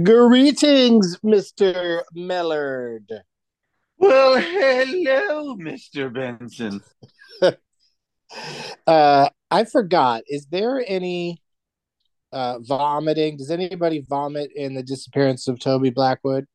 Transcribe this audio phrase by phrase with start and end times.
[0.00, 2.02] Greetings, Mr.
[2.16, 3.06] Mellard.
[3.98, 6.12] Well, hello, Mr.
[6.12, 6.80] Benson.
[8.86, 10.22] Uh, I forgot.
[10.26, 11.42] Is there any
[12.32, 13.36] uh, vomiting?
[13.36, 16.46] Does anybody vomit in the disappearance of Toby Blackwood?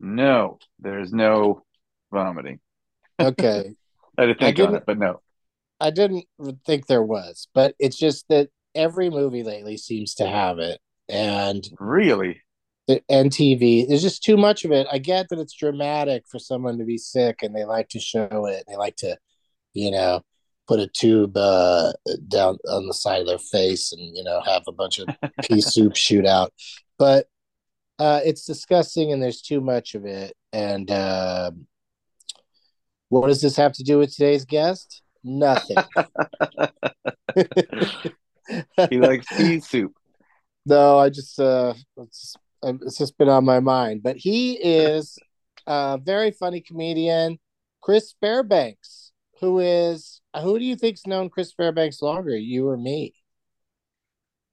[0.00, 1.62] No, there's no
[2.10, 2.60] vomiting.
[3.20, 3.74] Okay.
[4.18, 5.20] I to think I on didn't- it, but no.
[5.78, 6.24] I didn't
[6.64, 10.80] think there was, but it's just that every movie lately seems to have it.
[11.08, 12.42] And Really?
[12.86, 13.86] the and TV.
[13.88, 14.86] There's just too much of it.
[14.92, 18.46] I get that it's dramatic for someone to be sick and they like to show
[18.46, 18.64] it.
[18.68, 19.16] They like to,
[19.72, 20.22] you know,
[20.68, 21.92] put a tube uh,
[22.28, 25.08] down on the side of their face and, you know, have a bunch of
[25.42, 26.52] pea soup shoot out.
[26.98, 27.26] But
[27.98, 30.34] uh, it's disgusting and there's too much of it.
[30.52, 31.66] And um
[33.08, 35.02] what does this have to do with today's guest?
[35.22, 35.76] Nothing.
[38.90, 39.94] He likes pea soup.
[40.66, 44.02] No, I just uh it's, it's just been on my mind.
[44.02, 45.18] But he is
[45.66, 47.38] a very funny comedian,
[47.80, 53.14] Chris Fairbanks, who is who do you think's known Chris Fairbanks longer, you or me?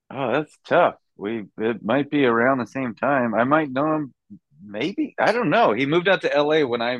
[0.10, 0.96] Oh, that's tough.
[1.16, 3.34] We it might be around the same time.
[3.34, 4.14] I might know him.
[4.64, 5.74] Maybe I don't know.
[5.74, 7.00] He moved out to LA when I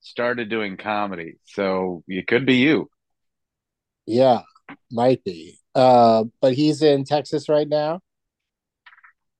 [0.00, 2.88] started doing comedy, so it could be you.
[4.06, 4.42] Yeah,
[4.90, 5.58] might be.
[5.74, 8.00] Uh, but he's in Texas right now.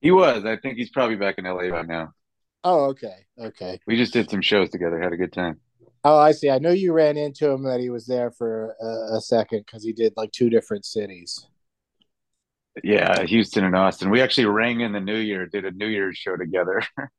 [0.03, 0.45] He was.
[0.45, 2.13] I think he's probably back in LA by now.
[2.65, 3.81] Oh, okay, okay.
[3.87, 5.01] We just did some shows together.
[5.01, 5.61] Had a good time.
[6.05, 6.51] Oh, I see.
[6.51, 9.85] I know you ran into him that he was there for a, a second because
[9.85, 11.47] he did like two different cities.
[12.83, 14.11] Yeah, Houston and Austin.
[14.11, 16.83] We actually rang in the New Year, did a New Year's show together.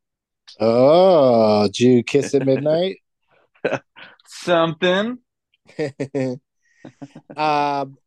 [0.59, 2.97] Oh, did you kiss at midnight?
[4.27, 5.19] Something.
[7.35, 7.97] um,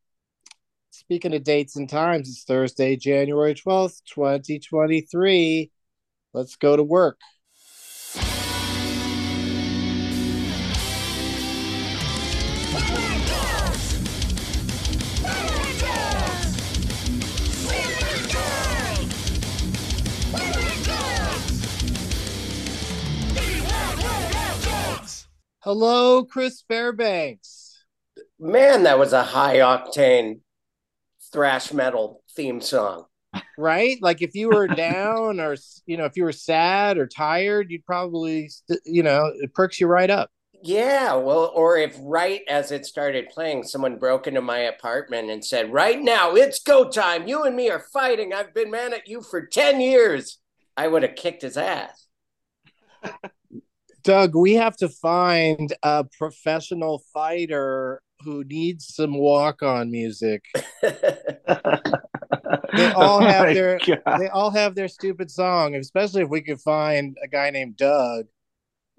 [1.06, 5.70] speaking of dates and times, it's Thursday, January 12th, 2023.
[6.34, 7.20] Let's go to work.
[25.60, 27.84] Hello, Chris Fairbanks.
[28.40, 30.40] Man, that was a high octane
[31.32, 33.06] thrash metal theme song.
[33.58, 33.98] Right?
[34.00, 35.56] Like if you were down or,
[35.86, 38.50] you know, if you were sad or tired, you'd probably,
[38.84, 40.30] you know, it perks you right up.
[40.62, 45.44] Yeah, well, or if right as it started playing, someone broke into my apartment and
[45.44, 47.28] said, Right now, it's go time.
[47.28, 48.32] You and me are fighting.
[48.32, 50.38] I've been mad at you for 10 years.
[50.76, 52.06] I would have kicked his ass.
[54.02, 60.44] Doug, we have to find a professional fighter who needs some walk on music.
[62.76, 64.18] They all Oh have my their God.
[64.20, 68.26] they all have their stupid song, especially if we could find a guy named Doug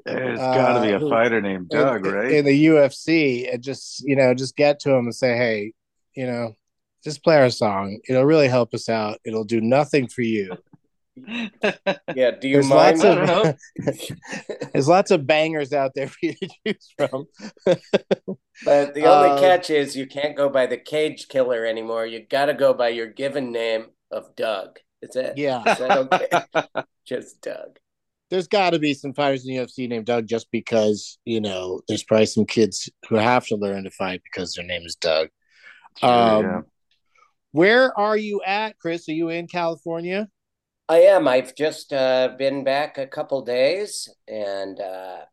[0.06, 2.32] There's got to be uh, a who- fighter named in- Doug, right?
[2.32, 5.74] in the UFC and just, you know, just get to him and say, "Hey,
[6.16, 6.56] you know,
[7.04, 8.00] just play our song.
[8.10, 9.20] It'll really help us out.
[9.26, 10.56] It'll do nothing for you."
[12.16, 13.00] Yeah, do you There's mind?
[13.00, 17.26] lots I don't of there's lots of bangers out there for you to choose from.
[18.66, 22.06] But the only Um, catch is you can't go by the cage killer anymore.
[22.06, 24.80] You got to go by your given name of Doug.
[25.02, 25.62] Is that, Yeah.
[25.68, 26.84] is that okay?
[27.06, 27.78] Just Doug.
[28.30, 31.80] there's got to be some fighters in the UFC named Doug just because, you know,
[31.88, 35.30] there's probably some kids who have to learn to fight because their name is Doug.
[36.00, 36.62] Sure, Um, yeah.
[37.52, 39.08] Where are you at, Chris?
[39.08, 40.28] Are you in California?
[40.90, 41.28] I am.
[41.28, 45.26] I've just uh, been back a couple days and uh,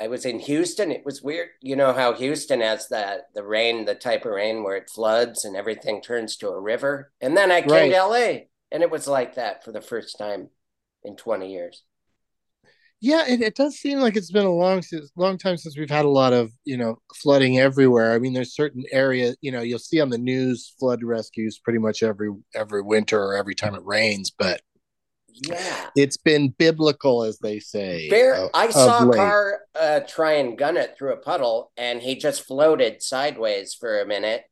[0.00, 0.92] I was in Houston.
[0.92, 1.50] It was weird.
[1.62, 5.44] You know how Houston has that the rain, the type of rain where it floods
[5.44, 7.12] and everything turns to a river.
[7.20, 7.90] And then I came Right.
[7.90, 10.50] to LA and it was like that for the first time
[11.04, 11.84] in 20 years.
[13.02, 14.82] Yeah, it, it does seem like it's been a long
[15.16, 18.12] long time since we've had a lot of you know flooding everywhere.
[18.12, 21.78] I mean, there's certain areas you know you'll see on the news flood rescues pretty
[21.78, 24.60] much every every winter or every time it rains, but
[25.34, 28.08] yeah, it's been biblical as they say.
[28.08, 32.00] Bear, of, I saw a car uh, try and gun it through a puddle, and
[32.00, 34.44] he just floated sideways for a minute,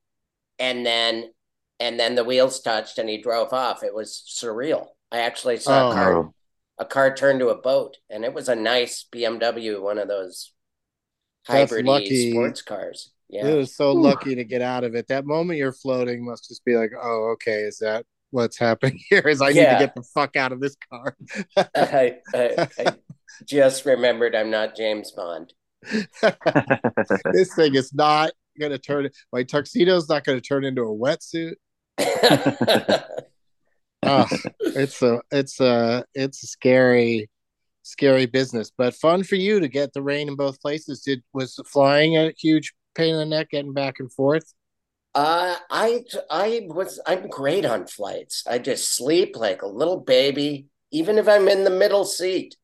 [0.58, 1.30] and then
[1.80, 3.82] and then the wheels touched, and he drove off.
[3.82, 4.86] It was surreal.
[5.10, 5.90] I actually saw oh.
[5.90, 6.30] a car
[6.78, 10.52] a car turned to a boat, and it was a nice BMW, one of those
[11.46, 13.10] hybrid sports cars.
[13.28, 14.00] Yeah, it was so Ooh.
[14.00, 15.08] lucky to get out of it.
[15.08, 19.26] That moment you're floating must just be like, oh, okay, is that what's happening here?
[19.26, 19.62] Is I yeah.
[19.62, 21.16] need to get the fuck out of this car.
[21.56, 22.94] I, I, I
[23.44, 25.52] just remembered I'm not James Bond.
[27.32, 29.08] this thing is not going to turn.
[29.32, 31.54] My tuxedo's not going to turn into a wetsuit
[34.02, 34.26] oh,
[34.60, 37.28] it's a it's a it's a scary
[37.82, 41.58] scary business but fun for you to get the rain in both places did was
[41.66, 44.52] flying a huge pain in the neck getting back and forth
[45.14, 48.44] uh i i was i'm great on flights.
[48.46, 52.56] I just sleep like a little baby even if i'm in the middle seat.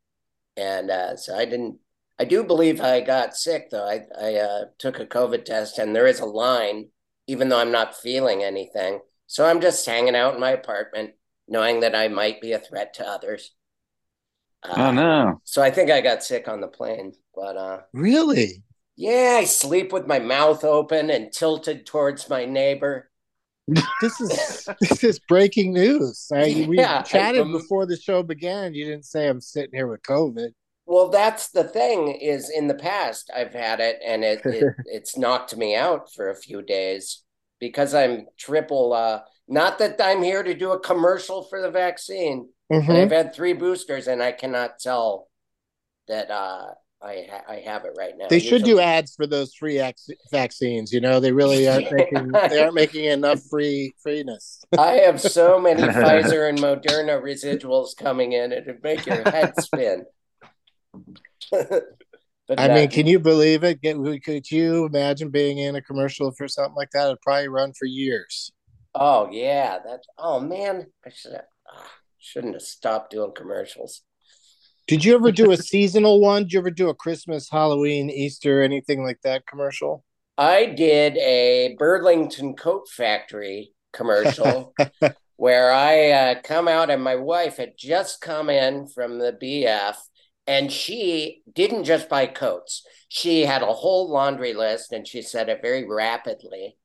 [0.56, 1.78] And uh so i didn't
[2.18, 3.86] i do believe i got sick though.
[3.86, 6.88] I i uh, took a covid test and there is a line
[7.26, 9.00] even though i'm not feeling anything.
[9.26, 11.14] So i'm just hanging out in my apartment
[11.48, 13.52] knowing that I might be a threat to others.
[14.64, 15.28] oh no!
[15.28, 18.62] Um, so I think I got sick on the plane, but uh, really,
[18.96, 23.10] yeah, I sleep with my mouth open and tilted towards my neighbor.
[23.66, 26.28] this is this is breaking news.
[26.32, 28.74] I, we yeah, chatted um, before the show began.
[28.74, 30.50] You didn't say I'm sitting here with COVID.
[30.86, 32.08] Well, that's the thing.
[32.20, 36.28] Is in the past I've had it, and it, it it's knocked me out for
[36.28, 37.22] a few days
[37.58, 42.48] because I'm triple uh, not that I'm here to do a commercial for the vaccine.
[42.72, 42.90] Mm-hmm.
[42.90, 45.28] I've had three boosters, and I cannot tell
[46.08, 46.74] that uh,
[47.04, 48.28] I ha- I have it right now.
[48.28, 49.82] They should do ads for those free
[50.30, 50.92] vaccines.
[50.92, 54.62] You know, they really aren't making they aren't making enough free freeness.
[54.78, 60.04] I have so many Pfizer and Moderna residuals coming in, it'd make your head spin.
[62.46, 63.80] But I mean, can you believe it?
[63.80, 67.06] Could you imagine being in a commercial for something like that?
[67.06, 68.52] It'd probably run for years.
[68.94, 74.02] Oh yeah, that's oh man, I should have, ah, shouldn't have stopped doing commercials.
[74.86, 76.42] Did you ever do a seasonal one?
[76.42, 80.04] Did you ever do a Christmas, Halloween, Easter, anything like that commercial?
[80.36, 84.74] I did a Burlington Coat Factory commercial
[85.36, 89.96] where I uh, come out and my wife had just come in from the BF
[90.46, 92.84] and she didn't just buy coats.
[93.08, 96.76] She had a whole laundry list and she said it very rapidly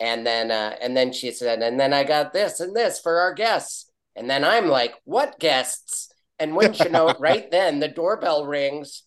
[0.00, 3.20] and then uh, and then she said, and then I got this and this for
[3.20, 3.90] our guests.
[4.16, 6.09] And then I'm like, what guests?
[6.40, 9.04] And wouldn't you know, right then the doorbell rings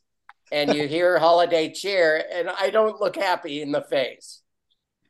[0.52, 4.42] and you hear holiday cheer, and I don't look happy in the face.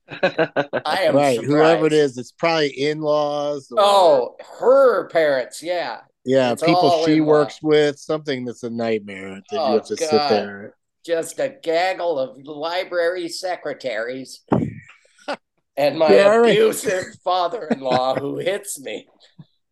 [0.10, 1.36] I am right.
[1.36, 1.44] Surprised.
[1.44, 3.68] Whoever it is, it's probably in-laws.
[3.72, 3.78] Or...
[3.80, 6.00] Oh, her parents, yeah.
[6.26, 9.96] Yeah, it's people she works with, something that's a nightmare that oh, you have to
[9.96, 10.10] God.
[10.10, 10.76] sit there.
[11.06, 14.40] Just a gaggle of library secretaries
[15.78, 19.08] and my abusive father-in-law who hits me.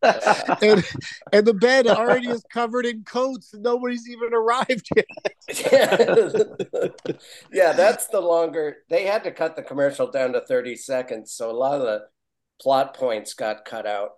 [0.62, 0.84] and
[1.32, 5.06] and the bed already is covered in coats and nobody's even arrived yet.
[7.52, 11.52] yeah, that's the longer they had to cut the commercial down to 30 seconds, so
[11.52, 12.06] a lot of the
[12.62, 14.12] plot points got cut out.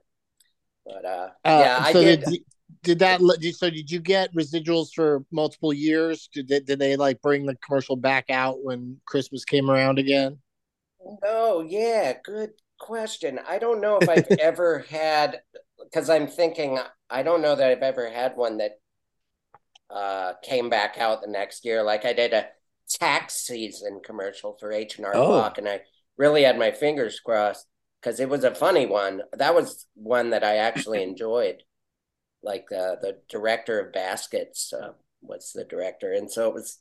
[0.85, 2.23] But uh, uh yeah, so I did.
[2.23, 2.43] did
[2.81, 3.21] did that
[3.55, 7.55] so did you get residuals for multiple years did they, did they like bring the
[7.57, 10.37] commercial back out when christmas came around again
[11.23, 13.39] no, yeah, good question.
[13.47, 15.41] I don't know if I've ever had
[15.83, 18.79] because I'm thinking I don't know that I've ever had one that
[19.89, 21.83] uh, came back out the next year.
[21.83, 22.47] Like I did a
[22.89, 25.27] tax season commercial for H and R oh.
[25.27, 25.81] Block, and I
[26.17, 27.67] really had my fingers crossed
[28.01, 29.21] because it was a funny one.
[29.33, 31.63] That was one that I actually enjoyed.
[32.41, 36.79] Like uh, the director of Baskets uh, was the director, and so it was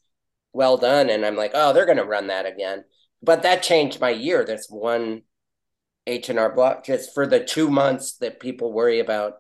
[0.53, 1.09] well done.
[1.09, 2.85] And I'm like, oh, they're going to run that again
[3.23, 4.45] but that changed my year.
[4.45, 5.23] That's one
[6.07, 9.35] H and R block just for the two months that people worry about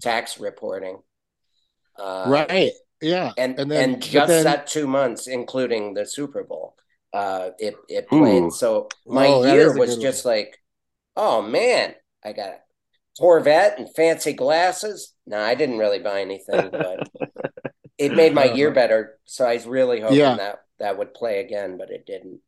[0.00, 0.98] tax reporting.
[1.98, 2.72] Uh, right.
[3.00, 3.32] Yeah.
[3.36, 4.44] And and, then, and just then...
[4.44, 6.76] that two months, including the Super Bowl,
[7.12, 8.44] uh, it it played.
[8.44, 8.50] Ooh.
[8.50, 10.34] So my oh, year was just one.
[10.34, 10.58] like,
[11.16, 12.58] oh man, I got a
[13.18, 15.14] Corvette and fancy glasses.
[15.26, 17.08] No, I didn't really buy anything, but
[17.98, 19.18] it made my year better.
[19.24, 20.36] So I was really hoping yeah.
[20.36, 22.40] that that would play again, but it didn't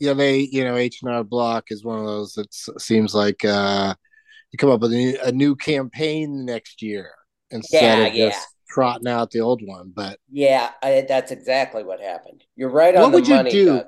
[0.00, 3.44] yeah, they you know H and R Block is one of those that seems like
[3.44, 3.94] uh,
[4.52, 7.12] you come up with a new, a new campaign next year
[7.50, 8.30] instead Yeah, of yeah.
[8.30, 9.92] just trotting out the old one.
[9.94, 12.44] But Yeah, I, that's exactly what happened.
[12.56, 13.50] You're right on What the would you money.
[13.50, 13.66] do?
[13.66, 13.86] Doug.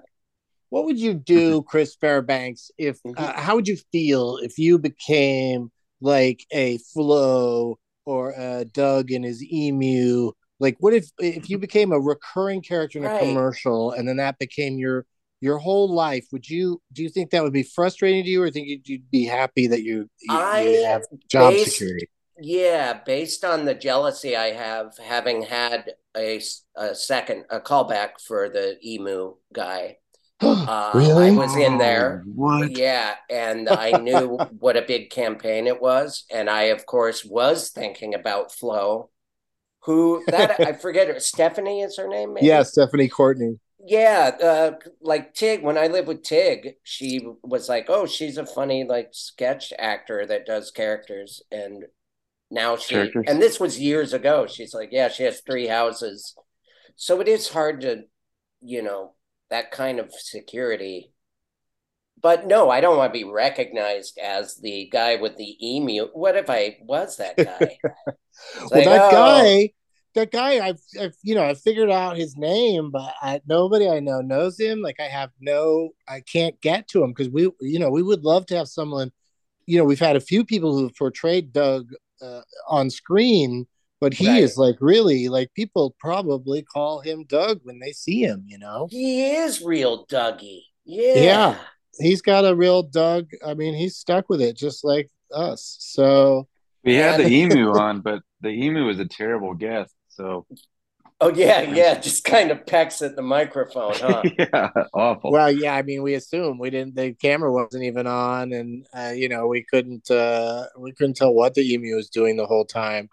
[0.71, 3.17] what would you do, Chris Fairbanks, if Mhm.
[3.19, 9.25] uh, how would you feel if you became like a Flo or a Doug and
[9.25, 10.33] his emu?
[10.61, 13.19] Like, what if if you became a recurring character in a Right.
[13.19, 15.07] commercial and then that became your
[15.40, 16.26] your whole life?
[16.32, 19.11] Would you do you think that would be frustrating to you, or think you'd, you'd
[19.11, 22.09] be happy that you you, I you have job based- security?
[22.42, 26.40] Yeah, based on the jealousy I have, having had a,
[26.75, 29.97] a second a callback for the emu guy.
[30.42, 31.28] Uh, Really?
[31.28, 32.23] I was in there.
[32.26, 32.70] Oh, What?
[32.75, 37.68] Yeah, and I knew what a big campaign it was, and I of course was
[37.68, 39.11] thinking about Flo,
[39.82, 41.20] who that I forget her.
[41.20, 42.32] Stephanie is her name.
[42.32, 42.47] Maybe?
[42.47, 43.59] Yeah, Stephanie Courtney.
[43.84, 45.62] Yeah, uh, like Tig.
[45.62, 50.26] When I lived with Tig, she was like, "Oh, she's a funny like sketch actor
[50.26, 51.84] that does characters," and
[52.50, 53.25] now she Characters.
[53.26, 54.46] and this was years ago.
[54.46, 56.34] She's like, "Yeah, she has three houses,"
[56.96, 58.04] so it is hard to,
[58.60, 59.14] you know,
[59.49, 61.12] that kind of security.
[62.20, 66.08] But no, I don't want to be recognized as the guy with the emu.
[66.12, 67.78] What if I was that guy?
[68.56, 69.72] It's well, like, that oh, guy,
[70.14, 74.00] that guy, I've, I've, you know, I figured out his name, but I, nobody I
[74.00, 74.81] know knows him.
[74.83, 78.25] Like, I have no, I can't get to him because we, you know, we would
[78.25, 79.12] love to have someone.
[79.67, 81.90] You know, we've had a few people who've portrayed Doug
[82.21, 83.67] uh, on screen,
[84.00, 84.43] but he Right.
[84.43, 88.45] is like really like people probably call him Doug when they see him.
[88.49, 90.62] You know, He is real Dougie.
[90.85, 91.23] Yeah.
[91.23, 91.59] Yeah.
[92.00, 93.29] he's got a real Doug.
[93.47, 95.76] I mean, he's stuck with it just like us.
[95.81, 96.49] So
[96.83, 99.95] We had the emu on, but the emu was a terrible guest.
[100.11, 100.47] So
[101.21, 101.99] Oh yeah, yeah.
[102.00, 104.25] Just kind of pecks at the microphone, huh?
[104.38, 105.31] yeah, awful.
[105.33, 106.95] Well, yeah, I mean, we assumed we didn't.
[106.95, 110.11] The camera wasn't even on, and uh, you know, we couldn't.
[110.11, 113.11] uh We couldn't tell what the emu was doing the whole time.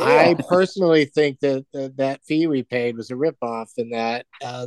[0.00, 4.66] I personally think that that, that fee we paid was a ripoff, and that uh,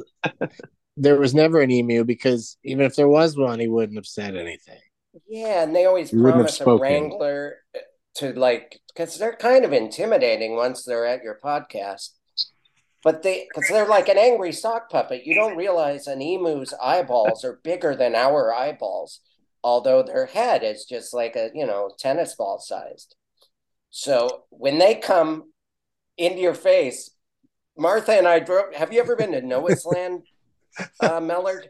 [0.98, 4.36] there was never an emu because even if there was one, he wouldn't have said
[4.36, 4.80] anything.
[5.28, 7.58] Yeah, and they always You wouldn't have promise a wrangler
[8.16, 12.10] to like because they're kind of intimidating once they're at your podcast.
[13.04, 15.26] But they because they're like an angry sock puppet.
[15.26, 19.20] You don't realize an emu's eyeballs are bigger than our eyeballs,
[19.64, 23.16] although their head is just like a you know tennis ball sized.
[23.90, 25.52] So when they come
[26.18, 27.12] into your face,
[27.78, 28.74] Martha and I drove.
[28.74, 30.24] Have you ever been to Noah's Land,
[31.00, 31.68] uh, Mellard?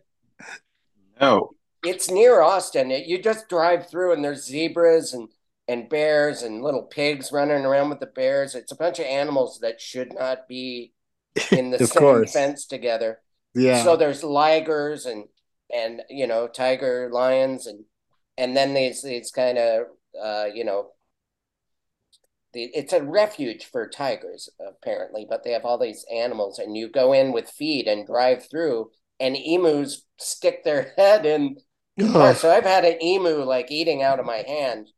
[1.20, 1.52] no.
[1.86, 2.92] It's near Austin.
[2.92, 5.28] It, you just drive through, and there's zebras and
[5.68, 8.56] and bears and little pigs running around with the bears.
[8.56, 10.94] It's a bunch of animals that should not be
[11.52, 12.32] in the same course.
[12.34, 13.20] fence together.
[13.56, 15.26] Yeah, So there's ligers and
[15.74, 17.86] and you know tiger lions and
[18.38, 19.84] and then these these kind of
[20.22, 20.92] uh, you know
[22.54, 26.90] the, it's a refuge for tigers apparently, but they have all these animals and you
[26.90, 31.58] go in with feed and drive through and emus stick their head in.
[31.96, 34.90] Yeah, so I've had an emu like eating out of my hand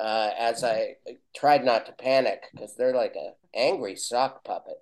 [0.00, 0.96] uh, as I
[1.36, 4.74] tried not to panic because they're like a angry sock puppet.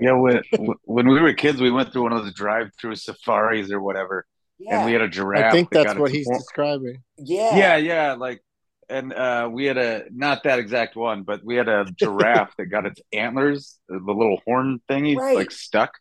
[0.00, 0.42] Yeah, when
[0.84, 4.24] when we were kids, we went through one of those drive-through safaris or whatever,
[4.58, 5.44] Yeah, and we had a giraffe.
[5.46, 7.02] I think that's that's what he's horn- describing.
[7.18, 8.40] yeah, Yeah, yeah, like,
[8.88, 12.66] and uh, we had a not that exact one, but we had a giraffe that
[12.66, 15.36] got its antlers, the little horn thingy, Right.
[15.36, 15.92] like stuck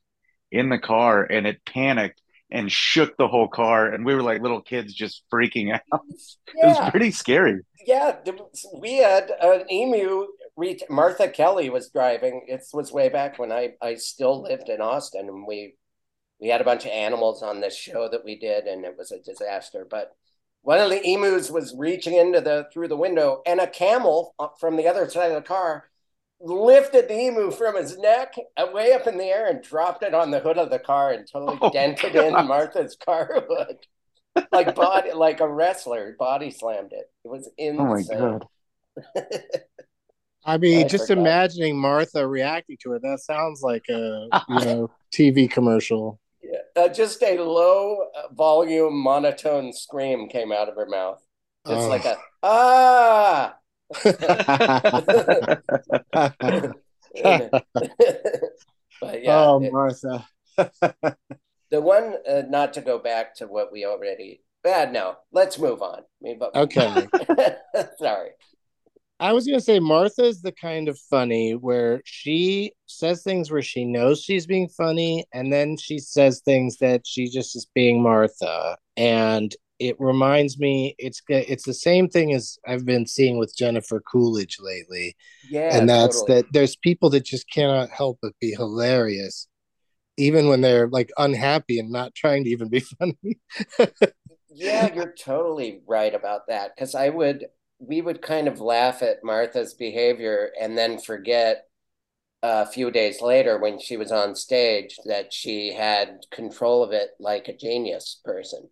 [0.51, 2.22] in the car, and it panicked
[2.53, 5.81] and shook the whole car, and we were like little kids just freaking out.
[6.55, 7.62] It was pretty scary.
[7.86, 8.17] Yeah,
[8.77, 10.27] we had an emu.
[10.88, 12.45] Martha Kelly was driving.
[12.48, 15.75] It was way back when I I still lived in Austin, and we
[16.39, 19.12] we had a bunch of animals on this show that we did, and it was
[19.12, 19.88] a disaster.
[19.89, 20.15] But
[20.62, 24.50] one of the emus was reaching into the through the window, and a camel uh,
[24.60, 25.89] from the other side of the car
[26.45, 28.33] lifted the emu from his neck
[28.73, 31.25] way up in the air and dropped it on the hood of the car and
[31.31, 32.41] totally Oh, dented God.
[32.41, 33.77] in Martha's car hood
[34.51, 37.09] like body like a wrestler body slammed it.
[37.23, 37.79] It was insane.
[37.79, 38.45] Oh my god!
[40.45, 41.21] I mean, I just forgot.
[41.21, 43.01] imagining Martha reacting to it.
[43.03, 46.19] That sounds like a you know TV commercial.
[46.41, 46.59] Yeah.
[46.75, 51.21] Uh, just a low uh, volume monotone scream came out of her mouth.
[51.65, 51.89] Just Oh.
[51.89, 53.42] like a ah.
[59.01, 60.25] but yeah, oh, Martha.
[60.57, 64.41] the one uh, not to go back to what we already.
[64.65, 66.00] Uh, no, let's move on.
[66.00, 67.07] I mean, but Okay.
[67.97, 68.29] sorry.
[69.19, 73.85] I was gonna say Martha's the kind of funny where she says things where she
[73.85, 78.77] knows she's being funny, and then she says things that she just is being Martha.
[78.97, 84.01] And it reminds me it's it's the same thing as I've been seeing with Jennifer
[84.01, 85.15] Coolidge lately.
[85.50, 86.42] Yeah, and that's totally.
[86.42, 89.48] that there's people that just cannot help but be hilarious
[90.18, 93.39] even when they're like unhappy and not trying to even be funny.
[94.53, 97.48] yeah, you're totally right about that because I would
[97.80, 101.65] we would kind of laugh at Martha's behavior and then forget
[102.45, 107.12] a few days later when she was on stage that she had control of it
[107.17, 108.67] like a genius person.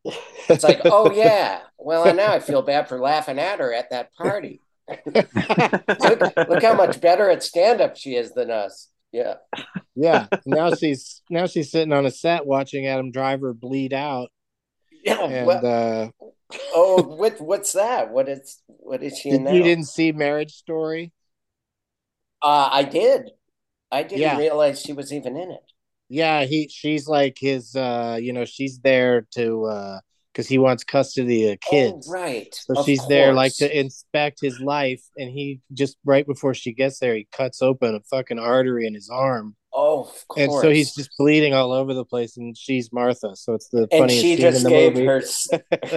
[0.50, 4.14] It's like, oh yeah, well now I feel bad for laughing at her at that
[4.14, 4.60] party.
[5.06, 8.90] look, look how much better at stand up she is than us.
[9.14, 9.36] Yeah.
[9.96, 10.28] Yeah.
[10.46, 14.32] Now she's now she's sitting on a set watching Adam Driver bleed out.
[15.04, 15.22] Yeah.
[15.22, 16.10] And what, uh
[16.74, 18.12] oh, what what's that?
[18.12, 19.52] What is what is she in now?
[19.52, 21.14] you didn't see Marriage Story?
[22.42, 23.32] Uh I did.
[23.92, 24.38] I didn't Yeah.
[24.38, 25.64] realize she was even in it.
[26.10, 30.00] Yeah, he she's like his uh you know, she's there to uh
[30.34, 32.08] because he wants custody of kids.
[32.08, 32.54] Oh, right.
[32.54, 36.74] So Of she's there like to inspect his life, and he just right before she
[36.74, 40.42] gets there, he cuts open a fucking artery in his arm, Oh, of course.
[40.42, 42.38] and so he's just bleeding all over the place.
[42.38, 45.06] And she's Martha, so it's the and funniest she scene in just the gave movie.
[45.06, 45.22] her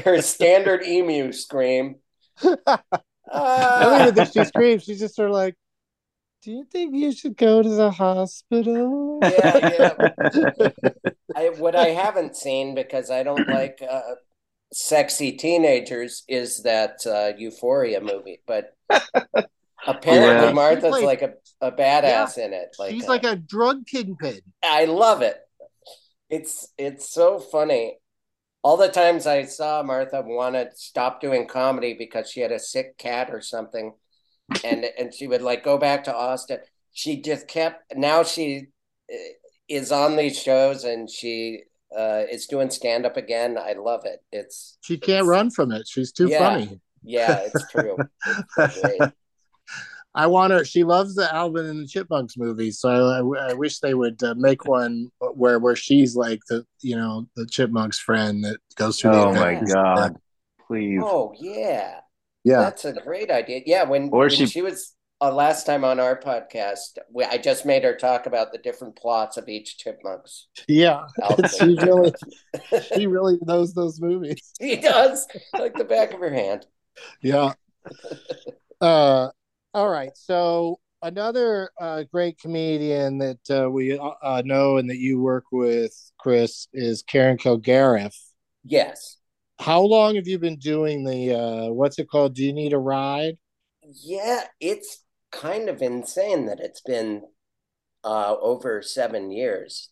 [0.05, 1.97] her standard emu scream.
[2.43, 2.79] I
[3.81, 4.85] don't even think she screams.
[4.85, 5.55] She's just sort of like,
[6.45, 9.95] "Do you think you should go to the hospital?" Yeah,
[11.37, 14.01] I, what I haven't seen because I don't like uh,
[14.73, 18.77] sexy teenagers is that uh, Euphoria movie, but
[19.87, 20.53] apparently Yeah.
[20.53, 22.77] Martha's She played- like a, a badass in it.
[22.79, 24.41] Like she's uh, like a drug kingpin.
[24.63, 25.39] I love it.
[26.31, 27.99] It's it's so funny.
[28.63, 32.59] All the times I saw Martha want to stop doing comedy because she had a
[32.59, 33.93] sick cat or something,
[34.65, 36.59] and and she would like go back to Austin.
[36.93, 37.95] She just kept.
[37.97, 38.69] Now she
[39.13, 39.17] uh,
[39.69, 41.63] is on these shows and she
[41.97, 43.57] uh, is doing stand up again.
[43.59, 44.21] I love it.
[44.33, 45.87] It's She can't run from it.
[45.89, 46.39] She's too Yeah.
[46.39, 46.81] funny.
[47.03, 47.97] yeah, it's true.
[48.27, 49.13] It's great.
[50.17, 50.65] I want her.
[50.65, 54.35] She loves the Alvin and the Chipmunks movies, so I, I wish they would uh,
[54.37, 59.11] make one where where she's like the you know the Chipmunks friend that goes through.
[59.11, 60.16] the Oh my god!
[60.68, 61.01] Please.
[61.03, 61.99] Oh yeah.
[62.44, 63.62] Yeah, That's a great idea.
[63.64, 67.38] Yeah, when, Or when she- she, was uh, last time on our podcast, we, I
[67.38, 70.48] just made her talk about the different plots of each Chipmunks.
[70.68, 71.07] yeah.
[71.59, 72.12] she really
[72.94, 74.52] she really knows those movies.
[74.61, 76.66] She does, like the back of her hand.
[77.22, 77.52] Yeah.
[78.80, 79.30] Uh,
[79.72, 80.11] all right.
[80.14, 85.94] So another uh, great comedian that uh, we uh, know and that you work with,
[86.18, 88.14] Chris, is Karen Kilgariff.
[88.62, 89.16] Yes.
[89.59, 92.35] How long have you been doing the uh, what's it called?
[92.35, 93.38] Do you need a ride?
[93.83, 97.23] Yeah, it's kind of insane that it's been
[98.03, 99.90] uh, over seven years.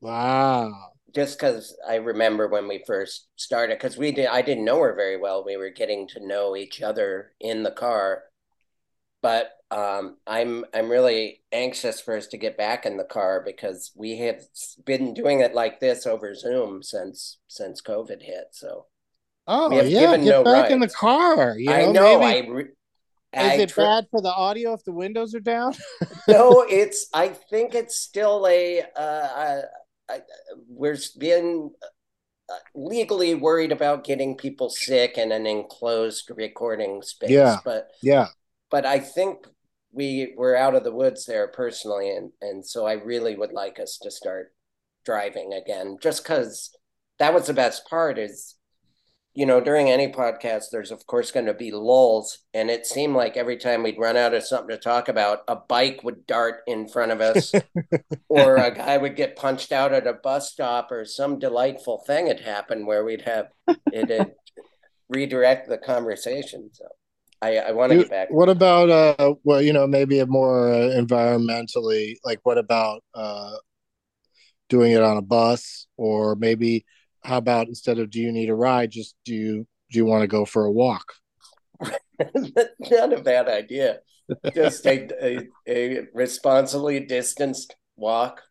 [0.00, 0.92] Wow.
[1.14, 4.94] Just because I remember when we first started, because we did, I didn't know her
[4.94, 5.44] very well.
[5.44, 8.24] We were getting to know each other in the car,
[9.22, 13.92] but um, I'm I'm really anxious for us to get back in the car because
[13.96, 14.42] we have
[14.84, 18.48] been doing it like this over Zoom since since COVID hit.
[18.52, 18.86] So
[19.46, 21.56] Oh yeah, get no back in the car.
[21.58, 22.50] You know, I know maybe I.
[22.50, 22.64] Re-
[23.32, 25.74] is I it bad for the audio if the windows are down?
[26.28, 27.08] no, it's.
[27.12, 28.82] I think it's still a.
[28.96, 29.62] Uh, uh,
[30.08, 30.20] I,
[30.68, 31.70] we're being
[32.48, 37.30] uh, legally worried about getting people sick in an enclosed recording space.
[37.30, 37.58] Yeah.
[37.64, 38.28] But yeah.
[38.70, 39.46] but I think
[39.96, 43.80] we we're out of the woods there personally, and and so I really would like
[43.80, 44.52] us to start
[45.04, 46.76] driving again, just because
[47.18, 48.18] that was the best part.
[48.18, 48.56] Is
[49.34, 53.16] you know during any podcast, there's of course going to be lulls, and it seemed
[53.16, 56.60] like every time we'd run out of something to talk about, a bike would dart
[56.66, 57.52] in front of us,
[58.28, 62.26] or a guy would get punched out at a bus stop, or some delightful thing
[62.26, 63.48] had happened where we'd have
[63.86, 64.36] it
[65.08, 66.68] redirect the conversation.
[66.74, 66.84] So.
[67.42, 68.30] I, I want to get back.
[68.30, 73.56] What about uh well, you know, maybe a more uh, environmentally like what about uh
[74.68, 76.84] doing it on a bus or maybe
[77.22, 80.22] how about instead of do you need a ride just do you do you want
[80.22, 81.14] to go for a walk?
[81.80, 84.00] Not a bad idea.
[84.54, 88.42] Just a, a, a responsibly distanced walk,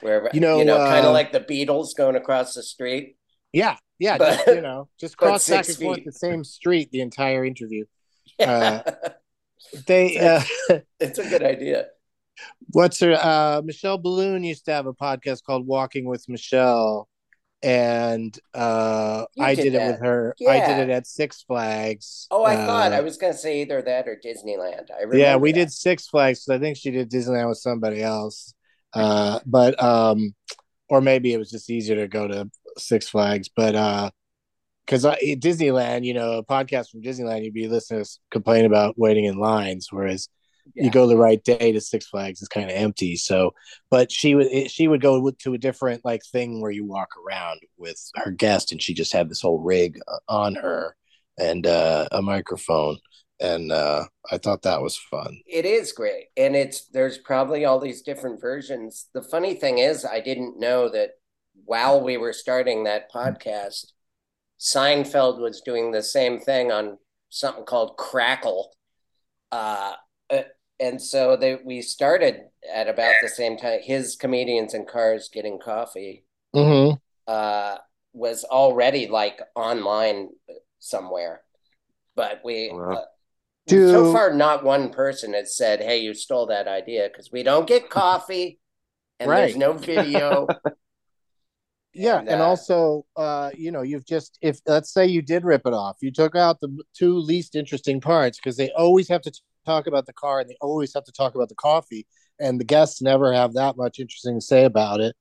[0.00, 3.16] where You know, you know, kind uh, of like the Beatles going across the street.
[3.52, 7.00] Yeah, yeah, But- just you know, just cross back and forth the same street the
[7.00, 7.84] entire interview.
[8.38, 8.82] Uh,
[9.86, 10.42] They uh
[11.00, 11.86] it's a good idea.
[12.72, 17.08] what's her uh Michelle Biloon used to have a podcast called Walking with Michelle
[17.62, 20.34] and uh You I did did, it with her.
[20.48, 22.26] I did it at Six Flags.
[22.30, 24.90] Oh, I Uh, thought I was going to say either that or Disneyland.
[24.90, 25.58] I yeah we that.
[25.58, 28.52] did six flags 'cause i think she did disneyland with somebody else
[28.94, 30.34] uh but um
[30.88, 34.10] or maybe it was just easier to go to six flags but uh
[34.86, 38.98] because at Disneyland, you know, a podcast from Disneyland, you'd be listening to complain about
[38.98, 40.28] waiting in lines, whereas
[40.74, 40.84] Yeah.
[40.84, 43.16] you go the right day to Six Flags, it's kind of empty.
[43.16, 43.52] So,
[43.90, 47.60] but she would she would go to a different like thing where you walk around
[47.76, 50.96] with her guest, and she just had this whole rig uh, on her
[51.38, 52.98] and uh, a microphone,
[53.40, 55.40] and uh, I thought that was fun.
[55.46, 56.26] It is great.
[56.36, 59.08] And it's there's probably all these different versions.
[59.14, 61.12] The funny thing is I didn't know that
[61.64, 63.86] while we were starting that podcast,
[64.62, 66.98] Seinfeld was doing the same thing on
[67.30, 68.72] something called Crackle.
[69.50, 69.94] Uh,
[70.30, 70.42] uh,
[70.78, 73.80] and so they we started at about the same time.
[73.82, 76.94] His comedians in cars getting coffee Mm-hmm.
[77.26, 77.76] uh,
[78.12, 80.28] was already like online
[80.78, 81.42] somewhere,
[82.14, 82.92] but we Wow.
[82.92, 83.02] uh,
[83.66, 87.42] Do- so far not one person has said, "Hey, you stole that idea," because we
[87.42, 88.60] don't get coffee
[89.18, 90.48] and there's no video.
[91.94, 95.44] Yeah, And, and, uh, also, uh, you know, you've just if let's say you did
[95.44, 99.20] rip it off, you took out the two least interesting parts because they always have
[99.22, 102.06] to t- talk about the car and they always have to talk about the coffee,
[102.40, 105.14] and the guests never have that much interesting to say about it.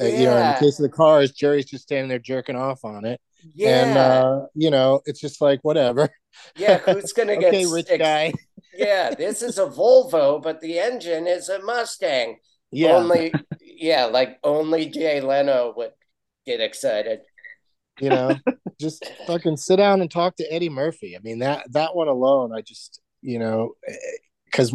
[0.00, 2.84] Uh, you know, in the case of the cars, Jerry's just standing there jerking off
[2.84, 3.20] on it,
[3.54, 6.08] Yeah, and uh, you know, it's just like whatever.
[6.56, 6.78] yeah.
[6.78, 8.32] Who's gonna get okay, rich ex- guy.
[8.74, 12.36] Yeah, this is a Volvo, but the engine is a Mustang.
[12.70, 15.92] Yeah, Only, yeah, like only Jay Leno would
[16.48, 17.20] get excited.
[18.00, 18.36] you know
[18.80, 22.52] just fucking sit down and talk to eddie murphy i mean that that one alone
[22.56, 23.94] i just you know eh,
[24.46, 24.74] because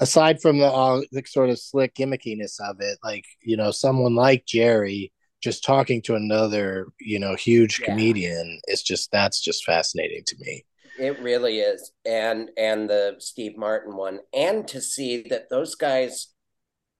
[0.00, 4.14] aside from the all the sort of slick gimmickiness of it like you know someone
[4.14, 7.86] like jerry just talking to another you know huge Yeah.
[7.86, 10.64] comedian is just that's just fascinating to me
[10.98, 11.92] It really is.
[12.06, 14.20] And and the Steve Martin one.
[14.34, 16.28] And to see that those guys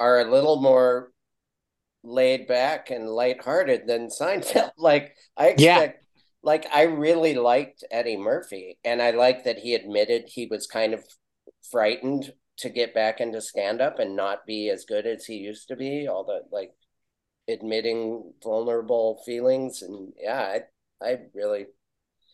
[0.01, 1.13] are a little more
[2.05, 4.73] laid back and lighthearted than Seinfeld.
[4.79, 5.93] Like I Yeah.
[6.43, 10.95] like I really liked Eddie Murphy and I like that he admitted he was kind
[10.95, 11.05] of
[11.71, 15.69] frightened to get back into stand up and not be as good as he used
[15.69, 16.07] to be.
[16.09, 16.73] All the like
[17.49, 20.59] admitting vulnerable feelings and yeah,
[21.03, 21.67] I I really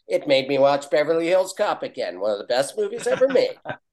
[0.09, 3.61] it made me watch Beverly Hills Cop again, one of the best movies ever made.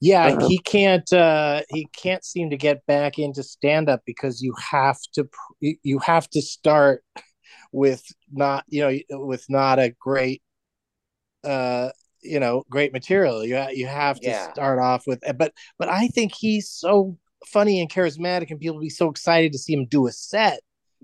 [0.00, 0.48] yeah Uh-huh.
[0.48, 4.98] he can't uh he can't seem to get back into stand up because you have
[5.14, 5.28] to
[5.60, 7.02] you- have to start
[7.72, 8.02] with
[8.32, 10.42] not you know with not a great
[11.44, 11.90] uh
[12.22, 14.50] you know great material you you have to Yeah.
[14.52, 18.88] start off with but but i think he's so funny and charismatic and people be
[18.88, 20.60] so excited to see him do a set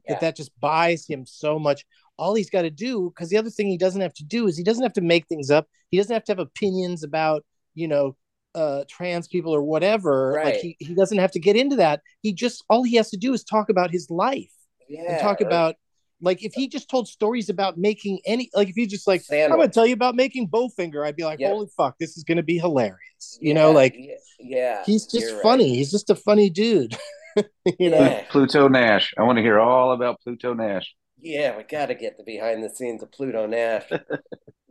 [0.06, 0.14] Yeah.
[0.14, 1.84] that that just buys him so much
[2.16, 4.56] all he's got to do because the other thing he doesn't have to do is
[4.56, 7.86] he doesn't have to make things up he doesn't have to have opinions about you
[7.88, 8.16] know
[8.54, 12.32] uh trans people or whatever like he, he doesn't have to get into that he
[12.32, 14.50] just all he has to do is talk about his life
[14.88, 15.02] Yeah.
[15.08, 15.76] and talk about
[16.20, 19.50] like if he just told stories about making any like if he just like i'm
[19.50, 21.50] gonna tell you about making bowfinger i'd be like Yeah.
[21.50, 25.34] holy fuck this is gonna be hilarious you know like yeah, yeah he's just you're
[25.36, 25.42] right.
[25.42, 26.96] funny he's just a funny dude
[27.78, 28.24] you know Yeah.
[28.30, 29.14] Pluto Nash.
[29.16, 30.92] I want to hear all about Pluto Nash.
[31.22, 33.84] Yeah, we got to get the behind the scenes of Pluto Nash.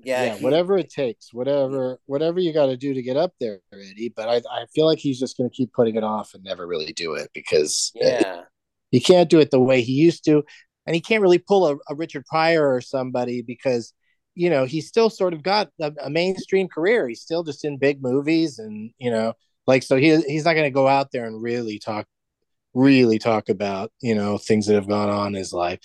[0.02, 3.34] Yeah, yeah, he- whatever it takes, whatever whatever you got to do to get up
[3.40, 4.14] there, Eddie.
[4.16, 6.66] But I, I feel like he's just going to keep putting it off and never
[6.66, 8.44] really do it because Yeah,
[8.92, 10.44] he can't do it the way he used to,
[10.88, 13.94] and he can't really pull a, a Richard Pryor or somebody because
[14.36, 17.08] you know he's still sort of got a, a mainstream career.
[17.10, 19.34] He's still just in big movies, and you know,
[19.68, 22.08] like so he he's not going to go out there and really talk,
[22.74, 25.80] really talk about you know things that have gone on in his life.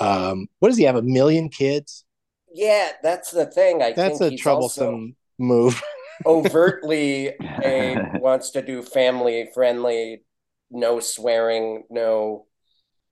[0.00, 0.96] Um, what does he have?
[0.96, 2.04] A million kids?
[2.52, 3.82] yeah, that's the thing.
[3.82, 5.80] I That's a troublesome move.
[6.26, 7.32] overtly
[7.64, 10.22] a, wants to do family friendly,
[10.70, 12.46] no swearing, no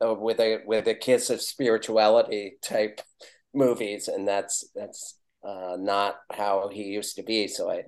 [0.05, 3.01] uh, with a with a kiss of spirituality type
[3.55, 7.48] movies, and that's that's uh, not how he used to be.
[7.48, 7.85] So I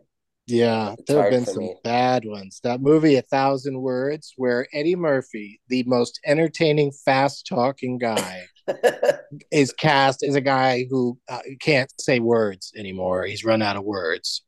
[0.50, 1.74] Yeah, It's there have been some me.
[1.84, 2.60] bad ones.
[2.62, 8.44] That movie, A Thousand Words, where Eddie Murphy, the most entertaining, fast talking guy,
[9.52, 13.24] is cast as a guy who uh, can't say words anymore.
[13.24, 14.42] He's run out of words.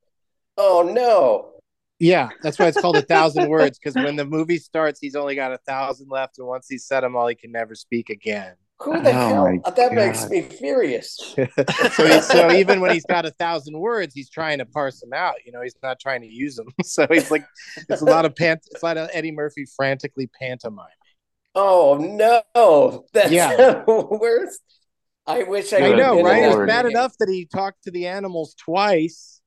[0.58, 1.48] oh no.
[1.98, 5.36] Yeah, that's why it's called A Thousand Words, because when the movie starts, he's only
[5.36, 8.54] got a thousand left, and once he's said them all, he can never speak again.
[8.82, 9.44] Who the Oh, hell?
[9.44, 11.16] my uh, That makes me furious.
[11.94, 15.34] so, so even when he's got a thousand words, he's trying to parse them out.
[15.44, 16.68] You know, he's not trying to use them.
[16.84, 17.44] So he's like,
[17.88, 18.60] it's a lot of pant.
[18.70, 20.86] It's a lot of Eddie Murphy frantically pantomiming.
[21.54, 23.84] Oh no, that's Yeah.
[23.86, 24.60] worst.
[25.26, 26.42] I wish I, I know, right?
[26.42, 29.40] It's bad enough that he talked to the animals twice.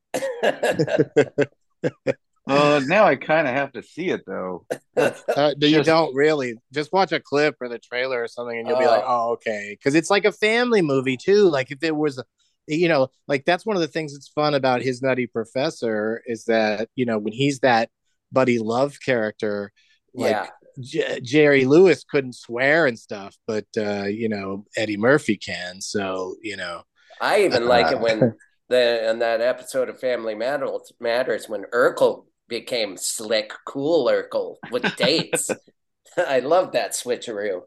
[2.48, 4.66] Uh, now I kind of have to see it though.
[4.98, 8.66] Uh, you Just- don't really just watch a clip or the trailer or something, and
[8.68, 9.28] you'll be like, Oh.
[9.28, 11.50] "Oh, okay," because it's like a family movie too.
[11.50, 12.24] Like if it was,
[12.68, 16.46] you know, like that's one of the things that's fun about his Nutty Professor is
[16.46, 17.90] that you know when he's that
[18.32, 19.74] buddy love character,
[20.14, 20.48] like yeah.
[20.80, 25.82] J- Jerry Lewis couldn't swear and stuff, but uh, you know Eddie Murphy can.
[25.82, 26.84] So you know,
[27.20, 28.34] I even like Uh, it when
[28.70, 34.96] the in that episode of Family Matters, Matters when Urkel became slick, cool Urkel with
[34.96, 35.52] dates.
[36.18, 37.62] I love that switcheroo.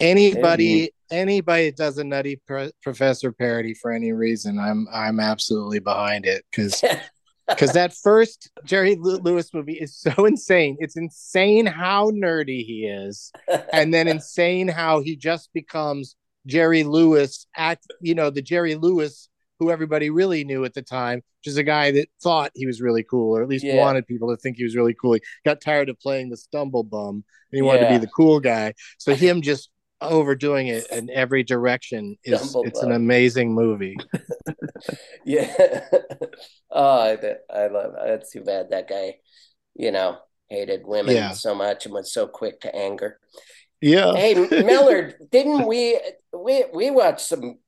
[0.00, 5.78] anybody anybody that does a Nutty Pro- Professor parody for any reason, I'm I'm absolutely
[5.78, 6.82] behind it because
[7.48, 10.76] because that first Jerry Lew- Lewis movie is so insane.
[10.80, 13.32] It's insane how nerdy he is,
[13.72, 17.86] and then insane how he just becomes Jerry Lewis act.
[18.00, 21.62] You know, the Jerry Lewis who everybody really knew at the time, which is a
[21.62, 23.76] guy that thought he was really cool, or at least Yeah.
[23.76, 25.14] wanted people to think he was really cool.
[25.14, 28.40] He got tired of playing the stumble bum, and he wanted to be the cool
[28.40, 28.74] guy.
[28.98, 33.96] So him just overdoing it in every direction is Stumble it's an amazing movie.
[35.24, 35.84] Yeah.
[36.70, 37.18] oh, I,
[37.52, 39.16] I love That's too bad that guy,
[39.74, 41.32] you know, hated women Yeah.
[41.32, 43.18] so much and was so quick to anger.
[43.80, 44.14] Yeah.
[44.14, 45.98] Hey, Mellard, didn't we
[46.32, 47.58] we we watched some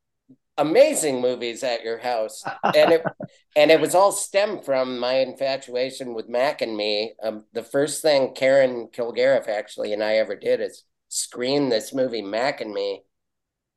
[0.59, 3.05] amazing movies at your house, and it
[3.57, 7.15] and it was all stemmed from my infatuation with Mac and me.
[7.23, 12.23] Um, the first thing Karen Kilgariff actually and I ever did is screen this movie
[12.23, 13.03] Mac and Me,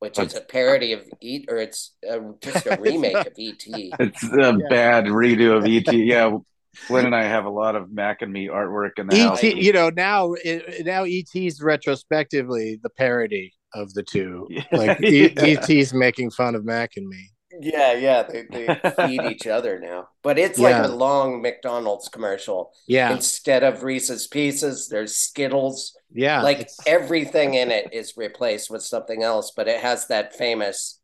[0.00, 3.92] which is a parody of Eat, or it's a, just a remake of E E.T.
[3.98, 5.92] It's a bad redo of ET.
[5.94, 6.36] Yeah,
[6.74, 9.42] Flynn and I have a lot of Mac and me artwork in the house.
[9.42, 14.46] You know, now it, now ET's retrospectively the parody of the two.
[14.50, 15.58] Yeah, Like E- yeah.
[15.60, 17.30] ET's making fun of Mac and me.
[17.60, 20.80] Yeah, yeah, they, they feed each other now, but it's Yeah.
[20.80, 22.72] like a long McDonald's commercial.
[22.86, 25.94] Yeah, Instead of Reese's Pieces, there's Skittles.
[26.12, 26.42] yeah.
[26.42, 30.98] like it's- everything in it is replaced with something else, but it has that famous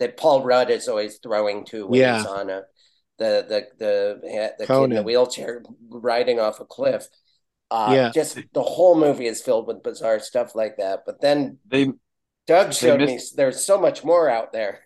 [0.00, 2.16] that Paul Rudd is always throwing to when Yeah.
[2.18, 2.62] he's on a
[3.18, 7.06] the the the the kid in the wheelchair riding off a cliff.
[7.70, 8.10] Uh, Yeah.
[8.12, 11.00] just the whole movie is filled with bizarre stuff like that.
[11.06, 11.92] But then They
[12.46, 14.80] Doug They showed me there's so much more out there.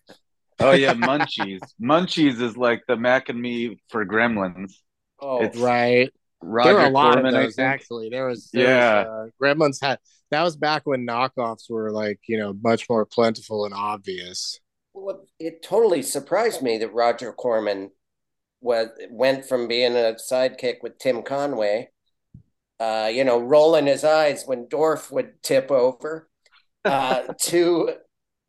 [0.60, 1.60] oh yeah, Munchies.
[1.80, 4.72] Munchies is like the Mac and me for Gremlins.
[5.20, 6.12] Oh, It's- right.
[6.42, 8.10] Roger there were a lot Corman, of I those actually.
[8.10, 9.04] There was, there Yeah.
[9.08, 9.98] was, uh, Gremlins had
[10.30, 14.60] that was back when knockoffs were like you know much more plentiful and obvious.
[14.92, 17.90] Well, it totally surprised me that Roger Corman
[18.60, 21.88] was went from being a sidekick with Tim Conway,
[22.80, 26.28] uh, you know, rolling his eyes when Dorf would tip over,
[26.86, 27.94] uh, to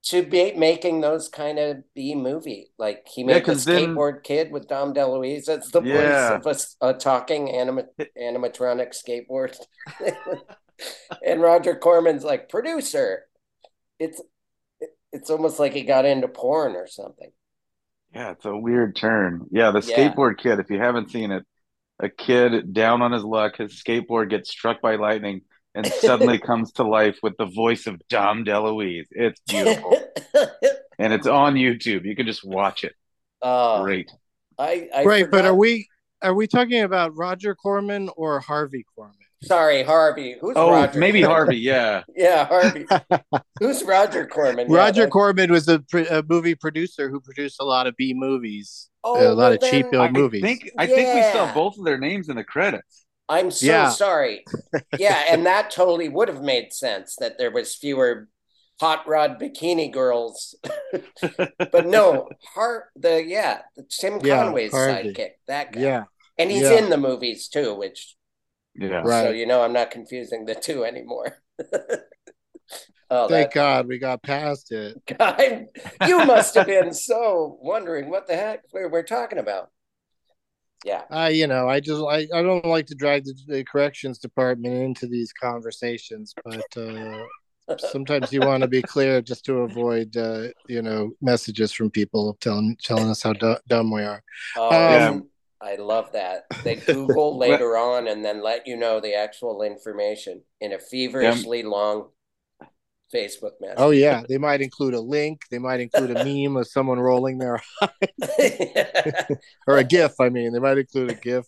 [0.04, 2.68] to be making those kind of B movie.
[2.78, 5.50] Like he Yeah, made the 'cause then- skateboard kid with Dom DeLuise.
[5.50, 6.38] as the Yeah.
[6.40, 7.84] voice of a, a talking anima,
[8.18, 9.58] animatronic skateboard.
[11.26, 13.26] and Roger Corman's like producer.
[14.00, 14.22] It's
[15.12, 17.32] it's almost like he got into porn or something.
[18.14, 19.48] Yeah, it's a weird turn.
[19.52, 19.98] Yeah, the Yeah.
[20.14, 21.44] skateboard kid, if you haven't seen it,
[22.00, 25.42] a kid down on his luck, his skateboard gets struck by lightning
[25.78, 29.06] and suddenly comes to life with the voice of Dom DeLuise.
[29.12, 29.98] It's beautiful.
[31.00, 32.04] and it's on YouTube.
[32.06, 32.94] You can just watch it.
[33.42, 34.12] Oh, Great.
[34.60, 35.88] I, I right, but are we
[36.24, 39.12] are we talking about Roger Corman or Harvey Korman?
[39.44, 40.36] Sorry, Harvey.
[40.42, 40.98] Who's Oh, Roger?
[41.00, 41.36] maybe Corman?
[41.36, 41.58] Harvey.
[41.58, 42.02] Yeah.
[42.16, 42.88] Yeah, Harvey.
[43.60, 44.68] Who's Roger Corman?
[44.72, 48.16] Yeah, Roger that- Corman was a, a movie producer who produced a lot of B
[48.16, 50.42] movies, Oh, a lot well of cheap then- built I movies.
[50.42, 53.06] think I think we saw both of their names in the credits.
[53.30, 53.90] I'm so Yeah.
[53.90, 54.46] sorry.
[54.98, 58.30] Yeah, and that totally would have made sense that there was fewer
[58.80, 60.56] hot rod bikini girls.
[61.72, 65.14] but no, Har the yeah, Tim Conway's Harvey.
[65.14, 65.82] sidekick, that guy.
[65.82, 66.04] yeah,
[66.38, 66.78] And he's Yeah.
[66.80, 68.16] in the movies too, which
[68.76, 69.02] Yeah.
[69.04, 69.24] Right.
[69.26, 71.38] so you know I'm not confusing the two anymore.
[73.10, 75.02] oh, thank God we got past it.
[75.18, 75.66] guy,
[76.06, 79.70] you must have been so wondering what the heck we're, we're talking about.
[80.84, 81.04] Yeah.
[81.10, 84.76] I, you know, I just I, I don't like to drag the, the corrections department
[84.76, 87.24] into these conversations, but uh,
[87.78, 92.38] sometimes you want to be clear just to avoid uh, you know messages from people
[92.42, 94.22] telling telling us how du- dumb we are.
[94.56, 95.30] Oh, Um,
[95.62, 96.48] I love that.
[96.64, 101.64] They Google later on and then let you know the actual information in a feverishly
[101.64, 102.10] long
[103.14, 103.78] Facebook message.
[103.78, 105.42] Oh yeah, they might include a link.
[105.52, 109.26] They might include a meme of someone rolling their eyes,
[109.68, 110.14] or a GIF.
[110.20, 111.46] I mean, they might include a GIF.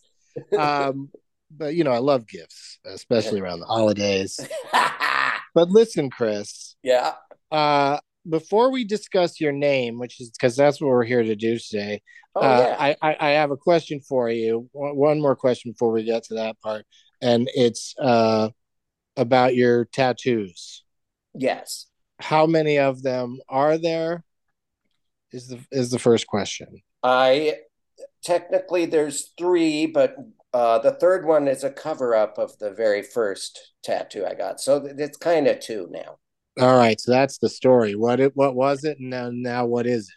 [0.56, 1.10] Um,
[1.50, 4.38] but you know, I love gifts, especially around the holidays.
[5.52, 7.14] But listen, Chris, yeah.
[7.50, 11.58] uh, before we discuss your name, which is because that's what we're here to do
[11.58, 12.02] today,
[12.34, 12.76] Oh, uh, yeah.
[12.78, 14.68] I, I I have a question for you.
[14.72, 16.86] One one more question before we get to that part,
[17.20, 18.50] and it's uh,
[19.16, 20.84] about your tattoos.
[21.34, 21.86] Yes.
[22.20, 24.24] How many of them are there?
[25.32, 26.82] Is the is the first question.
[27.02, 27.54] I
[28.24, 30.16] technically there's three, but
[30.52, 34.60] uh, the third one is a cover up of the very first tattoo I got.
[34.60, 36.18] So it's kind of two now.
[36.60, 37.94] All right, so that's the story.
[37.94, 40.14] What it what was it, and now now what is it?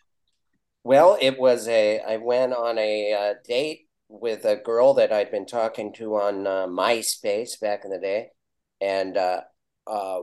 [0.84, 5.32] Well, it was a, I went on a uh, date with a girl that I'd
[5.32, 8.30] been talking to on uh, MySpace back in the day.
[8.82, 9.42] And uh,
[9.88, 10.22] uh,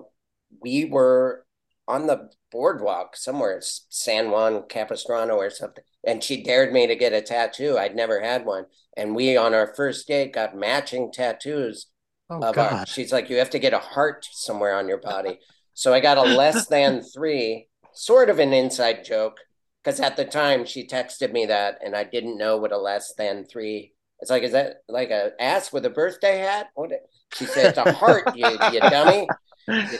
[0.61, 1.45] we were
[1.87, 5.85] on the boardwalk somewhere, San Juan Capistrano or something.
[6.05, 7.77] And she dared me to get a tattoo.
[7.79, 8.67] I'd never had one.
[8.97, 11.87] And we, on our first date, got matching tattoos
[12.31, 15.41] Oh of our, she's like, you have to get a heart somewhere on your body.
[15.75, 19.39] So I got a less than three, sort of an inside joke,
[19.83, 23.15] because at the time she texted me that, and I didn't know what a less
[23.15, 23.95] than three.
[24.21, 26.69] It's like, is that like a ass with a birthday hat?
[26.75, 26.93] What?
[27.35, 29.29] She said it's a heart, you you dummy.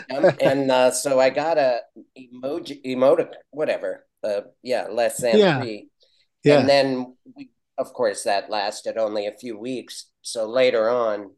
[0.09, 0.31] Dumb.
[0.41, 1.81] And uh, so I got a
[2.19, 4.07] emoji, emotic, whatever.
[4.23, 5.61] Uh, yeah, less than Yeah.
[5.61, 5.89] three.
[6.45, 6.59] yeah.
[6.59, 10.07] And then, we, of course, that lasted only a few weeks.
[10.23, 11.31] So later on,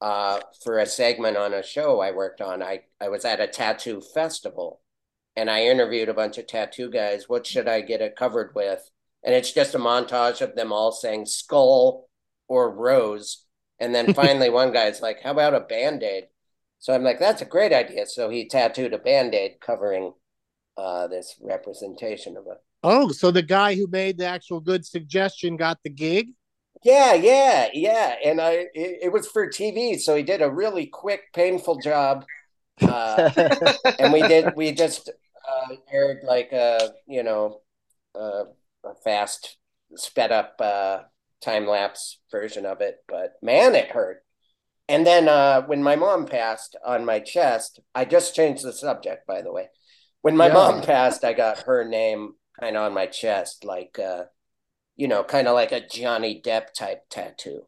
[0.00, 3.46] uh, for a segment on a show I worked on, I, I was at a
[3.46, 4.80] tattoo festival
[5.36, 7.28] and I interviewed a bunch of tattoo guys.
[7.28, 8.82] What should I get it covered with?
[9.22, 12.08] And it's just a montage of them all saying skull
[12.48, 13.44] or rose.
[13.78, 16.24] And then finally, one guy's like, How about a band aid?
[16.80, 18.06] So I'm like, That's a great idea.
[18.06, 20.12] So he tattooed a band aid covering
[20.76, 25.56] uh, this representation of a oh, so the guy who made the actual good suggestion
[25.56, 26.30] got the gig.
[26.82, 28.14] Yeah, yeah, yeah.
[28.24, 32.24] And I it, it was for TV, so he did a really quick, painful job.
[32.80, 33.30] Uh,
[33.98, 37.60] and we did we just uh, aired like a you know
[38.18, 38.44] uh,
[38.84, 39.58] a fast
[39.96, 41.00] sped up uh,
[41.42, 44.24] time lapse version of it, but man, it hurt.
[44.90, 49.26] And then uh, when my mom passed on my chest, I just changed the subject,
[49.26, 49.70] by the way.
[50.22, 50.54] When my Yeah.
[50.54, 54.24] mom passed, I got her name kind of on my chest, like uh,
[54.96, 57.66] you know, kind of like a Johnny Depp type tattoo.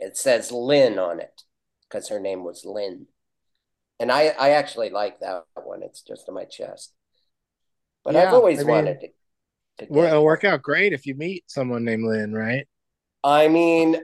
[0.00, 1.42] It says Lynn on it
[1.88, 3.08] because her name was Lynn.
[4.00, 5.82] And I, I actually like that one.
[5.82, 6.94] It's just on my chest.
[8.04, 9.12] But I've always I mean, wanted
[9.88, 12.68] Well, it'll work out great if you meet someone named Lynn, right?
[13.22, 13.96] I mean,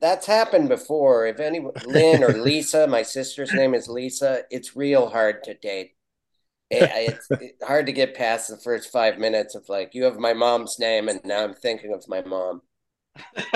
[0.00, 1.26] that's happened before.
[1.26, 5.92] If any Lynn or Lisa, my sister's name is Lisa, it's real hard to date.
[6.70, 10.18] It- it's it's hard to get past the first five minutes of like, you have
[10.18, 12.62] my mom's name, and now I'm thinking of my mom.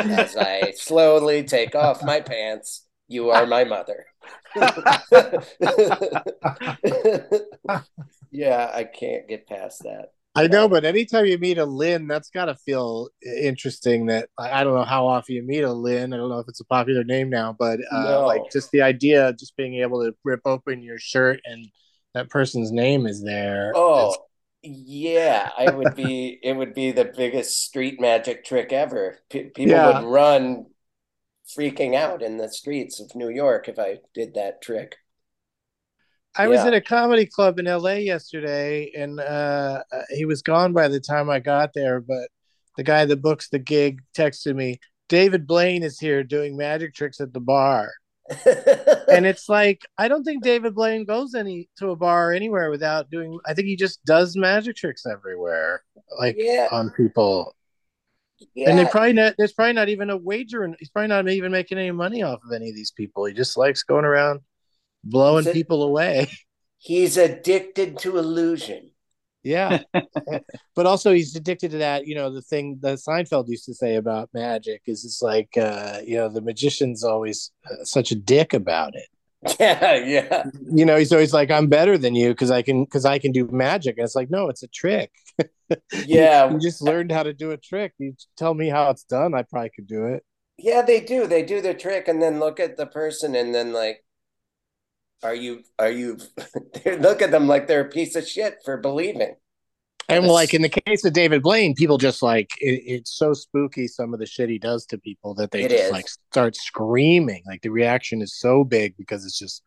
[0.08, 4.06] As I slowly take off my pants, you are my mother.
[8.30, 10.12] yeah, I can't get past that.
[10.34, 14.06] I know, but anytime you meet a Lynn, that's got to feel interesting.
[14.06, 16.12] That I don't know how often you meet a Lynn.
[16.12, 18.26] I don't know if it's a popular name now, but uh, No.
[18.26, 21.66] like just the idea of just being able to rip open your shirt and
[22.14, 23.72] that person's name is there.
[23.74, 24.18] Oh, is-
[24.62, 26.38] yeah, I would be.
[26.42, 29.18] It would be the biggest street magic trick ever.
[29.28, 30.00] P people Yeah.
[30.00, 30.66] would run,
[31.58, 34.96] freaking out in the streets of New York if I did that trick.
[36.36, 36.68] I was yeah.
[36.68, 41.00] at a comedy club in LA yesterday, and uh, uh, he was gone by the
[41.00, 42.00] time I got there.
[42.00, 42.28] But
[42.76, 47.20] the guy that books the gig texted me, "David Blaine is here doing magic tricks
[47.20, 47.92] at the bar."
[49.10, 53.10] and it's like I don't think David Blaine goes any to a bar anywhere without
[53.10, 53.38] doing.
[53.44, 55.82] I think he just does magic tricks everywhere,
[56.18, 56.68] like Yeah.
[56.70, 57.54] on people.
[58.56, 59.34] And they probably not.
[59.38, 62.40] There's probably not even a wager, and he's probably not even making any money off
[62.44, 63.24] of any of these people.
[63.26, 64.40] He just likes going around
[65.04, 66.30] blowing Is it- people away.
[66.78, 68.90] he's addicted to illusion.
[69.44, 69.80] Yeah,
[70.76, 72.06] but also he's addicted to that.
[72.06, 75.98] You know, the thing that Seinfeld used to say about magic is it's like uh,
[76.06, 79.08] you know the magician's always uh, such a dick about it.
[79.58, 80.44] Yeah, yeah.
[80.72, 83.32] you know, he's always like, "I'm better than you because I can because I can
[83.32, 85.10] do magic," and it's like, no, it's a trick.
[86.06, 87.94] Yeah, you just learned how to do a trick.
[87.98, 90.22] You tell me how it's done, I probably could do it.
[90.58, 91.26] Yeah, they do.
[91.26, 94.04] They do the trick and then look at the person and then like,
[95.22, 96.18] are you are you
[96.98, 99.34] look at them like they're a piece of shit for believing.
[100.08, 103.32] And That's- like in the case of David Blaine, people just like it, it's so
[103.32, 105.90] spooky some of the shit he does to people that they It just is.
[105.92, 107.42] like start screaming.
[107.46, 109.62] Like the reaction is so big because it's just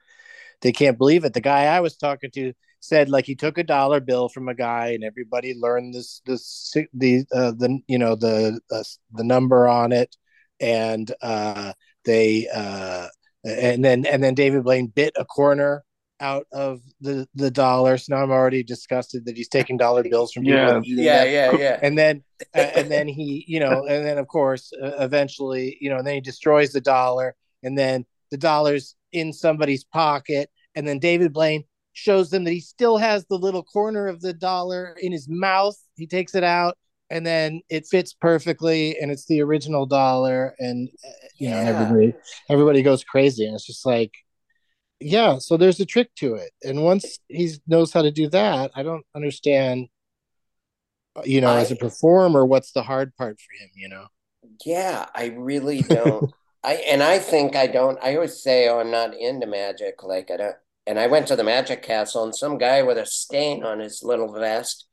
[0.62, 1.34] they can't believe it.
[1.34, 4.54] The guy I was talking to said like he took a dollar bill from a
[4.54, 8.84] guy and everybody learned this this the uh, the you know the uh,
[9.14, 10.16] the number on it
[10.60, 11.74] and uh
[12.06, 13.08] they uh
[13.46, 15.84] and then and then David Blaine bit a corner
[16.20, 17.98] out of the the dollar.
[17.98, 20.58] So now I'm already disgusted that he's taking dollar bills from people.
[20.58, 20.82] Yeah.
[20.84, 21.80] Yeah, yeah, yeah.
[21.82, 22.24] And then
[22.56, 26.08] uh, and then he, you know, and then of course, uh, eventually, you know, and
[26.08, 31.34] then he destroys the dollar, and then the dollar's in somebody's pocket, and then David
[31.34, 35.30] Blaine shows them that he still has the little corner of the dollar in his
[35.30, 35.78] mouth.
[35.96, 36.78] He takes it out,
[37.10, 41.70] and then it fits perfectly, and it's the original dollar, and uh, you know, Yeah.
[41.82, 42.14] everybody
[42.50, 44.14] everybody goes crazy, and it's just like,
[45.00, 45.38] yeah.
[45.40, 48.84] So there's a trick to it, and once he knows how to do that, I
[48.84, 49.88] don't understand.
[51.16, 53.70] uh, You know, as a performer, what's the hard part for him?
[53.76, 54.08] You know,
[54.66, 56.26] Yeah, I really don't.
[56.64, 58.00] I and I think I don't.
[58.04, 60.56] I always say, "Oh, I'm not into magic." Like I don't.
[60.88, 64.04] And I went to the Magic Castle, and some guy with a stain on his
[64.04, 64.86] little vest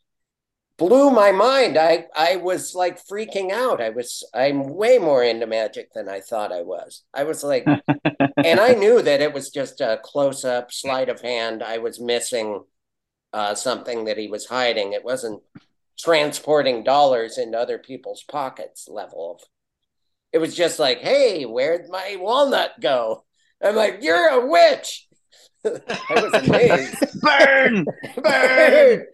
[0.79, 1.79] blew my mind.
[1.79, 3.81] I I was like freaking out.
[3.81, 4.25] I was.
[4.35, 7.03] I'm way more into magic than I thought I was.
[7.15, 7.65] I was like,
[8.45, 11.63] and I knew that it was just a close up sleight of hand.
[11.63, 12.65] I was missing
[13.33, 14.93] uh, something that he was hiding.
[14.93, 15.43] It wasn't
[15.99, 19.49] transporting dollars into other people's pockets level of.
[20.33, 23.25] It was just like, hey, where'd my walnut go?
[23.63, 25.07] I'm like, you're a witch.
[25.65, 27.21] I was amazed.
[27.21, 27.87] Burn!
[28.17, 29.07] Burn!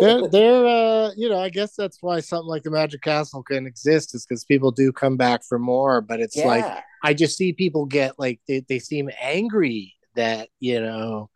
[0.00, 3.66] They're they're uh, you know, I guess that's why something like the Magic Castle can
[3.66, 6.00] exist is because people do come back for more.
[6.00, 6.64] But it's like
[7.02, 11.30] I just see people get like they, they seem angry that you know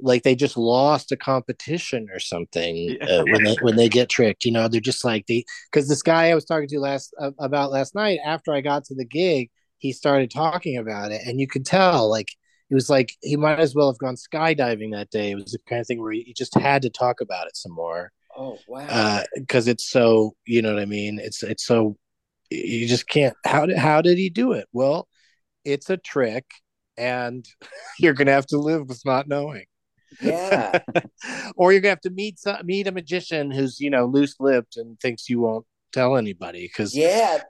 [0.00, 3.06] like they just lost a competition or something Yeah.
[3.20, 6.02] uh, when they when they get tricked you know they're just like they because this
[6.02, 9.04] guy i was talking to last uh, about last night after i got to the
[9.04, 12.30] gig he started talking about it and you could tell like
[12.74, 15.58] it was like he might as well have gone skydiving that day it was the
[15.68, 18.86] kind of thing where he just had to talk about it some more oh wow.
[18.88, 21.18] Uh, because it's so you know what I mean.
[21.18, 21.96] It's it's so
[22.50, 23.36] you just can't.
[23.44, 24.66] How did how did he do it?
[24.72, 25.08] Well,
[25.64, 26.46] it's a trick,
[26.96, 27.46] and
[27.98, 29.64] you're gonna have to live with not knowing,
[30.20, 30.80] yeah,
[31.56, 34.76] or you're gonna have to meet some, meet a magician who's you know loose lipped
[34.76, 37.40] and thinks you won't tell anybody because yeah.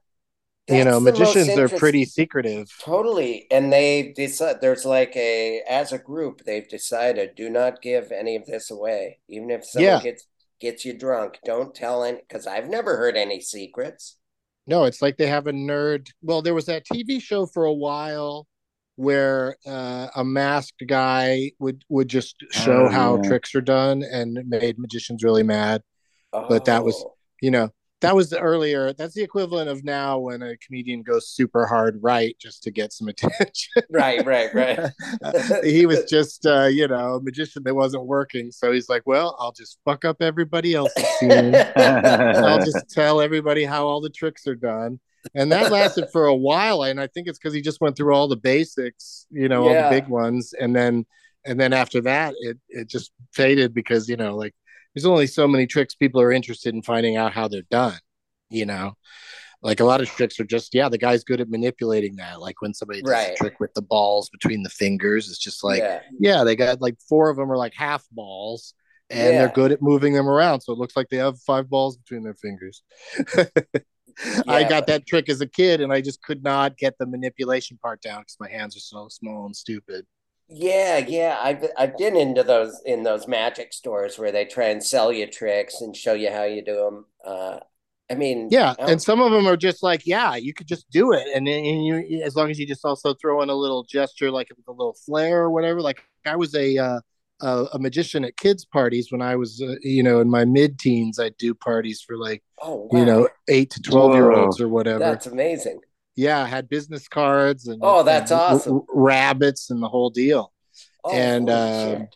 [0.69, 2.69] You know the magicians are pretty secretive.
[2.81, 3.47] Totally.
[3.51, 8.37] And they decide there's like a as a group, they've decided do not give any
[8.37, 9.19] of this away.
[9.29, 10.03] Even if someone Yeah.
[10.03, 10.27] gets
[10.61, 14.17] gets you drunk, don't tell any because I've never heard any secrets.
[14.67, 16.09] No, it's like they have a nerd.
[16.23, 18.47] Well, there was that TV show for a while
[18.97, 23.29] where uh, a masked guy would would just show Oh, how yeah.
[23.29, 25.83] tricks are done and made magicians really mad.
[26.33, 27.69] But that was- Oh, You know,
[28.01, 28.93] that was the earlier.
[28.93, 32.93] That's the equivalent of now when a comedian goes super hard right just to get
[32.93, 33.83] some attention.
[33.91, 34.91] right, right, right.
[35.65, 39.37] he was just uh, you know a magician that wasn't working, so he's like, well,
[39.39, 41.55] I'll just fuck up everybody else's scene.
[41.77, 45.01] I'll just tell everybody how all the tricks are done.
[45.35, 46.83] And that lasted for a while.
[46.83, 49.75] And I think it's because he just went through all the basics, you know, all
[49.75, 50.53] the big ones.
[50.59, 51.07] And then
[51.47, 54.55] and then after that it it just faded because, you know, like
[54.95, 57.99] there's only so many tricks people are interested in finding out how they're done,
[58.51, 58.95] you know.
[59.63, 62.39] Like a lot of tricks are just, yeah, the guy's good at manipulating that.
[62.41, 63.33] Like when somebody does Right.
[63.33, 66.01] a trick with the balls between the fingers, it's just like, yeah.
[66.21, 68.75] yeah, they got like four of them are like half balls
[69.09, 69.39] and Yeah.
[69.39, 70.61] they're good at moving them around.
[70.61, 72.83] So it looks like they have five balls between their fingers.
[74.47, 77.79] I got that trick as a kid and I just could not get the manipulation
[77.79, 80.05] part down because my hands are so small and stupid.
[80.49, 81.39] Yeah, yeah.
[81.41, 85.27] I've I've been into those in those magic stores where they try and sell you
[85.27, 87.07] tricks and show you how you do them.
[87.25, 87.59] Uh,
[88.11, 88.75] I mean, Yeah.
[88.79, 91.27] oh, And some of them are just like, yeah, you could just do it.
[91.35, 94.31] And then and you, as long as you just also throw in a little gesture,
[94.31, 95.81] like a little flair or whatever.
[95.81, 97.01] Like I was a, uh,
[97.41, 100.79] a, a magician at kids parties when I was, uh, you know, in my mid
[100.79, 104.69] teens, I'd do parties for like, oh, you know, eight to 12 year olds or
[104.69, 104.99] whatever.
[104.99, 105.81] That's amazing.
[106.17, 108.83] Yeah, I had business cards and Oh, that's and awesome.
[108.89, 110.53] rabbits and the whole deal.
[111.05, 112.09] Oh, And, um.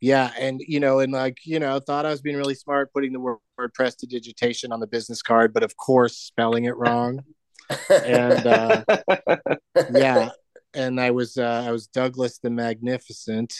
[0.00, 3.14] Yeah, and you know, and like you know, thought I was being really smart putting
[3.14, 3.72] the word, word
[4.06, 7.20] digitation on the business card, but of course spelling it wrong.
[7.88, 8.84] and, uh,
[9.90, 10.28] yeah,
[10.74, 13.54] and I was uh, I was Douglas the Magnificent.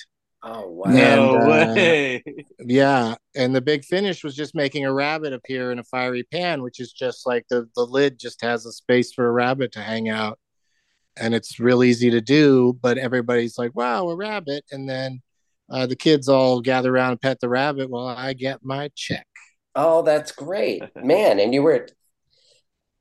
[0.45, 0.91] Oh wow.
[0.91, 2.23] no And, uh, way.
[2.61, 6.63] Yeah, and the big finish was just making a rabbit appear in a fiery pan,
[6.63, 9.81] which is just like the the lid just has a space for a rabbit to
[9.81, 10.39] hang out,
[11.17, 12.79] and it's real easy to do.
[12.81, 15.23] But everybody's like, "Wow, a rabbit!" And then
[15.71, 19.27] uh, the kids all gather around and pet the rabbit while I get my check.
[19.75, 21.41] Oh, that's great, man.
[21.41, 21.89] And you were.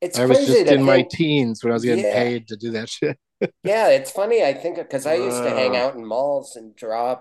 [0.01, 2.13] It's I was crazy just in my think- teens when I was getting Yeah.
[2.13, 3.17] paid to do that shit.
[3.63, 4.41] Yeah, it's funny.
[4.41, 7.19] I think because I used to hang out in malls and draw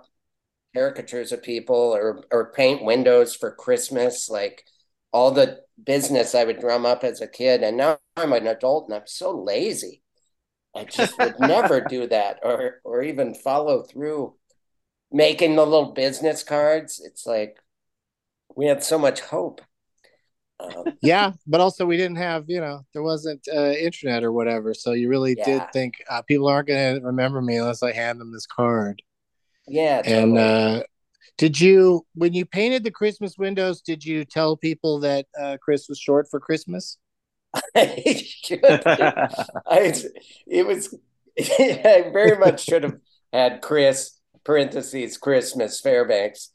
[0.74, 4.64] caricatures of people or or paint windows for Christmas, like
[5.12, 7.62] all the business I would drum up as a kid.
[7.62, 10.02] And now I'm an adult and I'm so lazy.
[10.76, 14.36] I just would never do that or or even follow through
[15.12, 17.00] making the little business cards.
[17.04, 17.58] It's like
[18.56, 19.60] we had so much hope.
[20.60, 24.74] Um, yeah, but also we didn't have, you know, there wasn't uh, internet or whatever.
[24.74, 25.44] So you really Yeah.
[25.44, 29.02] did think uh, people aren't going to remember me unless I hand them this card.
[29.68, 30.82] Yeah, And uh,
[31.38, 35.88] did you, when you painted the Christmas windows, did you tell people that uh, Chris
[35.88, 36.98] was short for Christmas?
[37.76, 38.24] I
[39.66, 39.94] I,
[40.46, 40.94] it was
[41.38, 42.98] I very much should have
[43.32, 46.50] had Chris parentheses Christmas Fairbanks,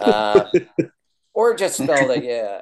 [0.00, 0.44] uh,
[1.34, 2.60] or just spelled it yeah,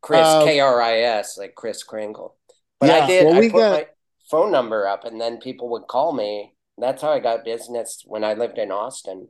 [0.00, 2.36] Chris Um, K R I S like Kris Kringle.
[2.80, 3.26] But I did.
[3.26, 3.86] well, I put got- my
[4.30, 6.54] phone number up, and then people would call me.
[6.80, 9.26] That's how I got business when I lived in Austin.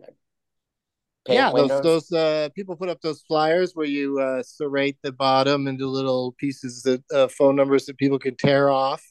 [1.28, 1.80] Yeah, windows.
[1.80, 5.86] those those uh, people put up those flyers where you uh, serrate the bottom into
[5.86, 9.02] little pieces that uh, phone numbers that people can tear off.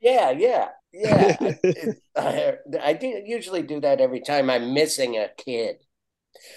[0.00, 1.36] Yeah, yeah, yeah.
[1.74, 5.78] It- I, I do usually do that every time I'm missing a kid.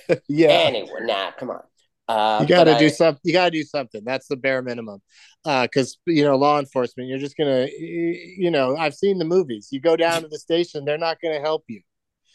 [0.28, 1.64] yeah, Anyway, nah, come on.
[2.08, 3.20] Uh, you got to do something.
[3.24, 4.02] You got to do something.
[4.06, 5.02] That's the bare minimum.
[5.44, 9.70] Because you know, law enforcement, you're just gonna, you know, I've seen the movies.
[9.72, 11.82] You go down to the station, they're not gonna help you.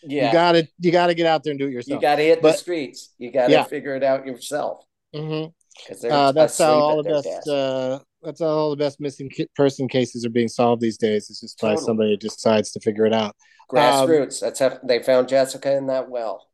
[0.02, 1.96] Yeah, You gotta, you gotta get out there and do it yourself.
[1.96, 3.10] you got to hit the streets.
[3.18, 3.64] You got to Yeah.
[3.64, 5.44] figure it out yourself hmm
[5.76, 7.48] because they're Uh, that's how all the best.
[7.48, 11.28] Uh, that's how all the best missing ki- person cases are being solved these days.
[11.30, 13.36] It's just by somebody who decides to figure it out.
[13.70, 14.40] Grassroots.
[14.40, 16.48] that's how they found Jessica in that well.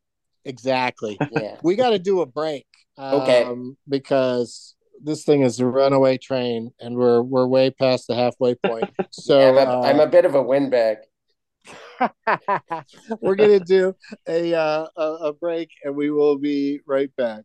[0.45, 1.19] Exactly.
[1.31, 1.57] Yeah.
[1.63, 2.67] we got to do a break.
[2.99, 3.47] Um, Okay.
[3.89, 8.91] Because this thing is a runaway train, and we're we're way past the halfway point.
[9.11, 10.99] So I'm, a, uh, I'm a bit of a windbag.
[13.21, 13.95] we're gonna do
[14.29, 17.45] a, uh, a a break, and we will be right back.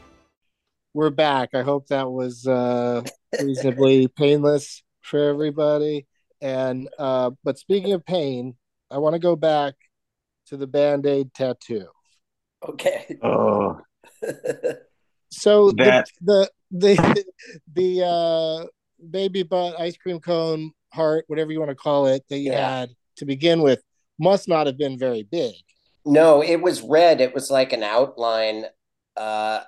[0.93, 1.49] We're back.
[1.53, 3.01] I hope that was uh,
[3.41, 6.05] reasonably painless for everybody.
[6.41, 8.55] And uh, but speaking of pain,
[8.89, 9.75] I want to go back
[10.47, 11.87] to the band aid tattoo.
[12.67, 13.17] Okay.
[13.23, 13.79] oh,
[15.29, 17.25] So That- the the the,
[17.73, 18.65] the uh,
[19.09, 22.79] baby butt ice cream cone heart, whatever you want to call it, that you Yeah.
[22.79, 23.81] had to begin with,
[24.19, 25.53] must not have been very big.
[26.05, 27.21] No, it was red.
[27.21, 28.65] It was like an outline.
[29.15, 29.61] Uh,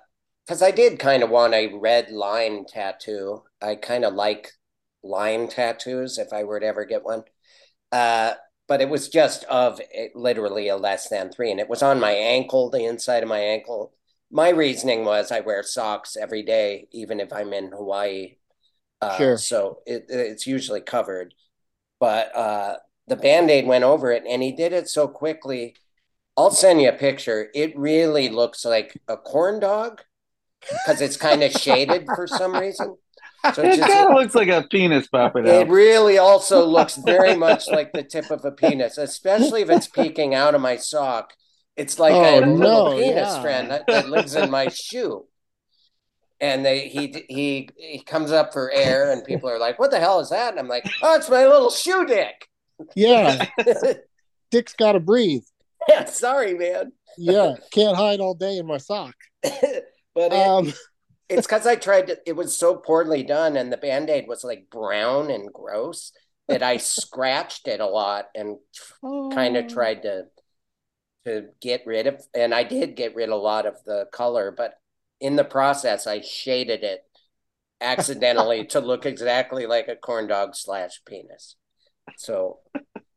[0.45, 3.43] because I did kind of want a red line tattoo.
[3.61, 4.51] I kind of like
[5.03, 7.23] line tattoos if I were to ever get one.
[7.91, 8.33] Uh,
[8.67, 11.99] but it was just of it, literally a less than three, and it was on
[11.99, 13.93] my ankle, the inside of my ankle.
[14.31, 18.37] My reasoning was I wear socks every day, even if I'm in Hawaii.
[19.01, 19.37] Uh, Sure.
[19.37, 21.33] So it, it's usually covered.
[21.99, 22.77] But uh,
[23.07, 25.75] the band aid went over it, and he did it so quickly.
[26.37, 27.49] I'll send you a picture.
[27.53, 30.01] It really looks like a corn dog
[30.69, 32.95] because it's kind of shaded for some reason.
[33.53, 35.53] So it it's just- kind of looks like a penis popping out.
[35.53, 39.87] it really also looks very much like the tip of a penis, especially if it's
[39.87, 41.33] peeking out of my sock.
[41.75, 43.41] It's like Oh, a little penis yeah.
[43.41, 45.25] friend that, that lives in my shoe.
[46.39, 49.99] And they he he he comes up for air, and people are like, "What the
[49.99, 52.47] hell is that?" And I'm like, "Oh, it's my little shoe dick."
[52.95, 53.45] Yeah,
[54.51, 55.43] Dick's got to breathe.
[55.87, 56.91] yeah, sorry, man.
[57.17, 59.15] Yeah, can't hide all day in my sock.
[60.15, 60.73] but it, Um,
[61.29, 64.43] it's because I tried to, it was so poorly done, and the band aid was
[64.43, 66.11] like brown and gross
[66.47, 68.57] that I scratched it a lot and
[69.33, 70.23] kind of tried to
[71.25, 74.51] to get rid of, and I did get rid of a lot of the color,
[74.51, 74.73] but
[75.21, 77.05] in the process, I shaded it
[77.81, 81.55] accidentally to look exactly like a corn dog slash penis.
[82.17, 82.59] So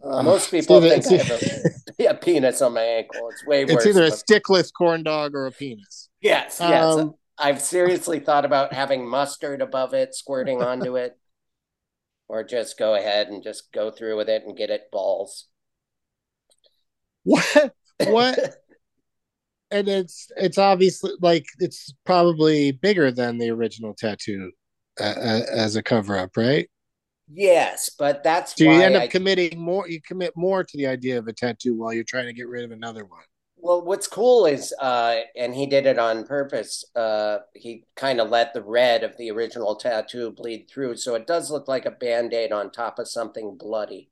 [0.02, 1.42] uh, most people it's think I have
[1.98, 3.28] a, a penis on my ankle.
[3.30, 3.84] It's way worse.
[3.84, 6.08] it's either a stickless corn dog or a penis.
[6.26, 6.84] Yes, yes.
[6.84, 11.16] Um, I've seriously thought about having mustard above it, squirting onto it.
[12.28, 15.46] or just go ahead and just go through with it and get it balls.
[17.22, 17.74] What?
[18.08, 18.38] What?
[19.70, 24.50] and it's it's obviously like it's probably bigger than the original tattoo
[25.00, 26.68] uh, as a cover up, right?
[27.32, 29.88] Yes, but that's do you end up I, committing more.
[29.88, 32.64] You commit more to the idea of a tattoo while you're trying to get rid
[32.64, 33.22] of another one.
[33.58, 36.84] Well, what's cool is, uh, and he did it on purpose.
[36.94, 41.26] Uh, he kind of let the red of the original tattoo bleed through, so it
[41.26, 44.10] does look like a band aid on top of something bloody.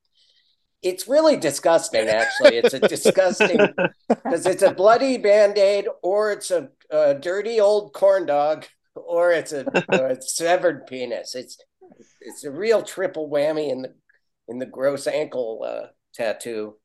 [0.82, 2.56] It's really disgusting, actually.
[2.56, 3.58] It's a disgusting
[4.08, 9.30] because it's a bloody band aid, or it's a, a, dirty old corn dog, or
[9.30, 11.34] it's a, a severed penis.
[11.34, 11.58] It's
[12.20, 13.94] it's a real triple whammy in the
[14.48, 16.76] in the gross ankle uh, tattoo.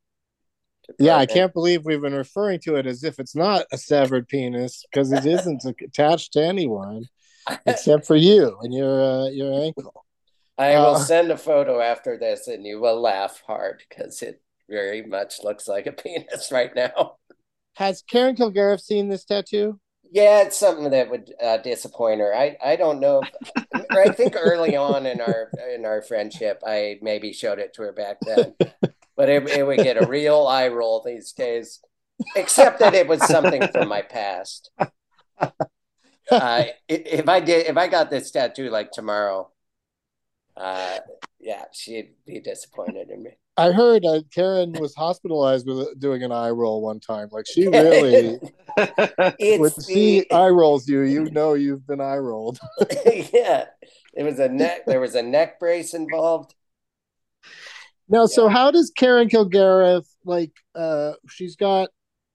[0.97, 4.27] Yeah, I can't believe we've been referring to it as if it's not a severed
[4.27, 7.05] penis because it isn't attached to anyone
[7.65, 10.05] except for you and your uh, your ankle.
[10.57, 14.41] I will uh, send a photo after this, and you will laugh hard because it
[14.69, 17.15] very much looks like a penis right now.
[17.75, 19.79] Has Karen Kilgariff seen this tattoo?
[20.11, 22.35] Yeah, it's something that would uh, disappoint her.
[22.35, 23.21] I, I don't know.
[23.55, 27.83] If, I think early on in our in our friendship, I maybe showed it to
[27.83, 28.55] her back then,
[29.19, 31.81] but it, it would get a real eye roll these days.
[32.37, 34.71] Except that it was something from my past.
[36.31, 39.51] Uh, if I did, if I got this tattoo like tomorrow,
[40.55, 40.99] uh,
[41.37, 43.31] yeah, she'd be disappointed in me.
[43.57, 47.27] I heard uh, Karen was hospitalized with doing an eye roll one time.
[47.31, 48.39] Like she really,
[49.57, 52.59] when she eye rolls you, you know you've been eye rolled.
[53.33, 53.65] yeah,
[54.13, 54.85] it was a neck.
[54.85, 56.53] There was a neck brace involved.
[58.09, 58.25] Now, yeah.
[58.27, 60.51] so how does Karen Kilgariff like?
[60.75, 61.89] Uh, she's got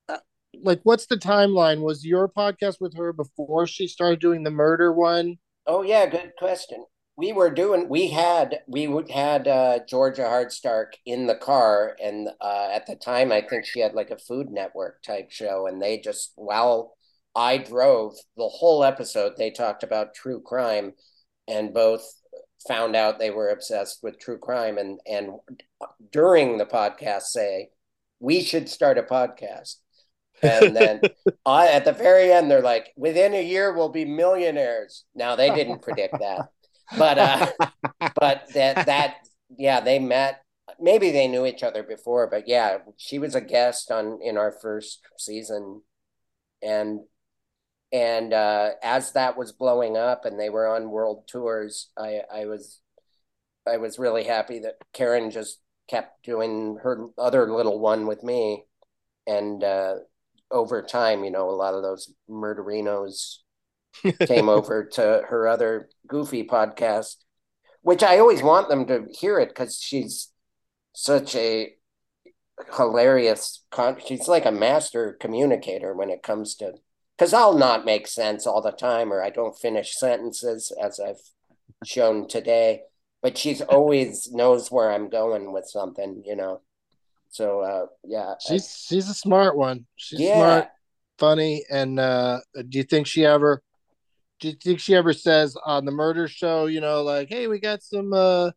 [0.08, 0.18] uh,
[0.62, 1.80] like, what's the timeline?
[1.80, 5.36] Was your podcast with her before she started doing the murder one?
[5.66, 6.84] Oh yeah, good question
[7.16, 12.70] we were doing we had we had uh, Georgia Hardstark in the car, and uh,
[12.72, 15.98] at the time I think she had like a Food Network type show, and they
[15.98, 16.96] just while
[17.36, 20.92] I drove the whole episode, they talked about true crime,
[21.48, 22.04] and both
[22.66, 25.32] found out they were obsessed with true crime, and and
[26.12, 27.70] during the podcast say
[28.20, 29.76] we should start a podcast.
[30.42, 31.00] and then
[31.46, 35.04] I, at the very end, they're like, within a year, we'll be millionaires.
[35.14, 36.48] Now, they didn't predict that
[36.96, 37.46] but uh,
[38.14, 39.16] but that that
[39.56, 40.42] yeah, they met.
[40.80, 44.50] Maybe they knew each other before, but yeah, she was a guest on in our
[44.50, 45.82] first season,
[46.62, 47.00] and
[47.94, 52.46] and uh, as that was blowing up and they were on world tours, I I
[52.46, 52.80] was
[53.66, 58.64] I was really happy that Karen just kept doing her other little one with me,
[59.28, 59.94] and uh,
[60.50, 63.36] over time, you know, a lot of those murderinos
[64.26, 67.18] came over to her other goofy podcast,
[67.82, 70.32] which I always want them to hear it because she's
[70.94, 71.74] such a
[72.76, 76.72] hilarious con- she's like a master communicator when it comes to
[77.16, 81.20] because I'll not make sense all the time or I don't finish sentences as I've
[81.84, 82.82] shown today,
[83.22, 86.60] but she's always knows where I'm going with something, you know.
[87.28, 88.34] So uh yeah.
[88.40, 89.86] She's I, she's a smart one.
[89.96, 90.36] She's yeah.
[90.36, 90.68] smart,
[91.18, 93.62] funny, and uh do you think she ever
[94.40, 97.58] do you think she ever says on the murder show, you know, like, hey, we
[97.58, 98.50] got some uh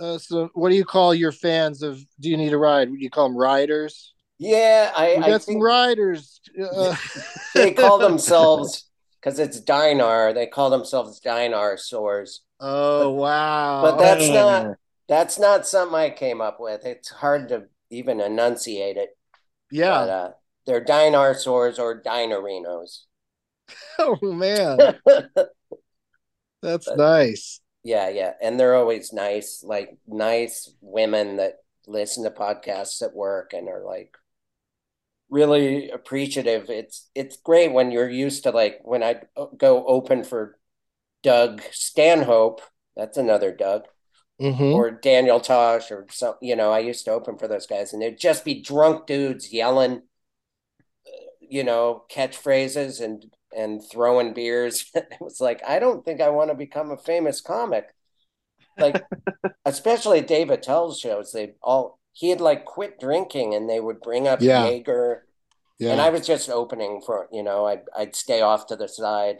[0.00, 2.88] uh some what do you call your fans of do you need a ride?
[2.88, 4.14] Do you call them riders?
[4.38, 6.40] Yeah, I, we got I some riders.
[6.60, 6.96] Uh,
[7.54, 12.40] they call themselves because it's Dinar, they call themselves Dinar sores.
[12.58, 13.82] Oh but, wow.
[13.82, 14.76] But that's not
[15.08, 16.84] that's not something I came up with.
[16.84, 19.10] It's hard to even enunciate it.
[19.70, 19.90] Yeah.
[19.90, 20.30] But, uh,
[20.68, 23.04] they're dinosaurs or dinarinos.
[23.98, 24.76] oh man,
[26.60, 27.60] that's but, nice.
[27.82, 31.54] Yeah, yeah, and they're always nice, like nice women that
[31.86, 34.14] listen to podcasts at work and are like
[35.30, 36.70] really appreciative.
[36.70, 39.22] It's it's great when you're used to like when I
[39.56, 40.58] go open for
[41.22, 42.60] Doug Stanhope.
[42.96, 43.84] That's another Doug.
[44.40, 44.62] Mm-hmm.
[44.62, 48.00] Or Daniel Tosh, or some, you know, I used to open for those guys, and
[48.00, 50.02] they'd just be drunk dudes yelling,
[51.40, 53.24] you know, catchphrases and
[53.56, 54.90] and throwing beers.
[54.94, 57.88] it was like, I don't think I want to become a famous comic.
[58.78, 59.02] Like,
[59.64, 64.26] especially Dave Attell's shows, they all he had like quit drinking and they would bring
[64.26, 64.66] up yeah.
[64.66, 65.24] Jaeger.
[65.78, 65.92] Yeah.
[65.92, 69.36] And I was just opening for, you know, I'd I'd stay off to the side.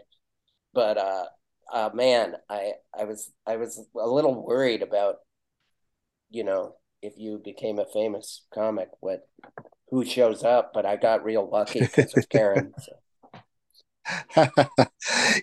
[0.72, 1.24] But uh
[1.72, 5.16] uh man, I I was I was a little worried about,
[6.31, 9.29] you know, if you became a famous comic, what
[9.91, 12.74] who shows up, but I got real lucky because of Karen.
[12.79, 12.93] So.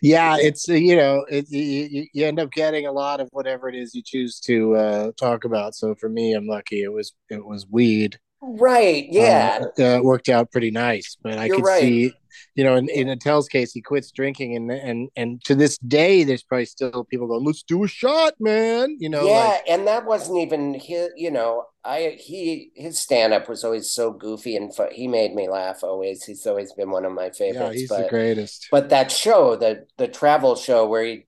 [0.01, 3.69] yeah, it's uh, you know, it, you, you end up getting a lot of whatever
[3.69, 5.75] it is you choose to uh, talk about.
[5.75, 6.83] So for me, I'm lucky.
[6.83, 8.19] It was it was weed.
[8.41, 9.07] Right.
[9.09, 9.65] Yeah.
[9.79, 11.81] Uh, uh, worked out pretty nice, but I You're could right.
[11.81, 12.13] see,
[12.55, 16.23] you know, in, in Attell's case, he quits drinking, and and and to this day,
[16.23, 19.87] there's probably still people going, "Let's do a shot, man." You know, yeah, like, and
[19.87, 21.09] that wasn't even his.
[21.15, 25.49] You know, I he his stand up was always so goofy and he made me
[25.49, 25.83] laugh.
[25.83, 27.75] Always, he's always been one of my favorites.
[27.75, 28.67] yeah, he's but the greatest.
[28.71, 31.25] but that show, the the travel show where he,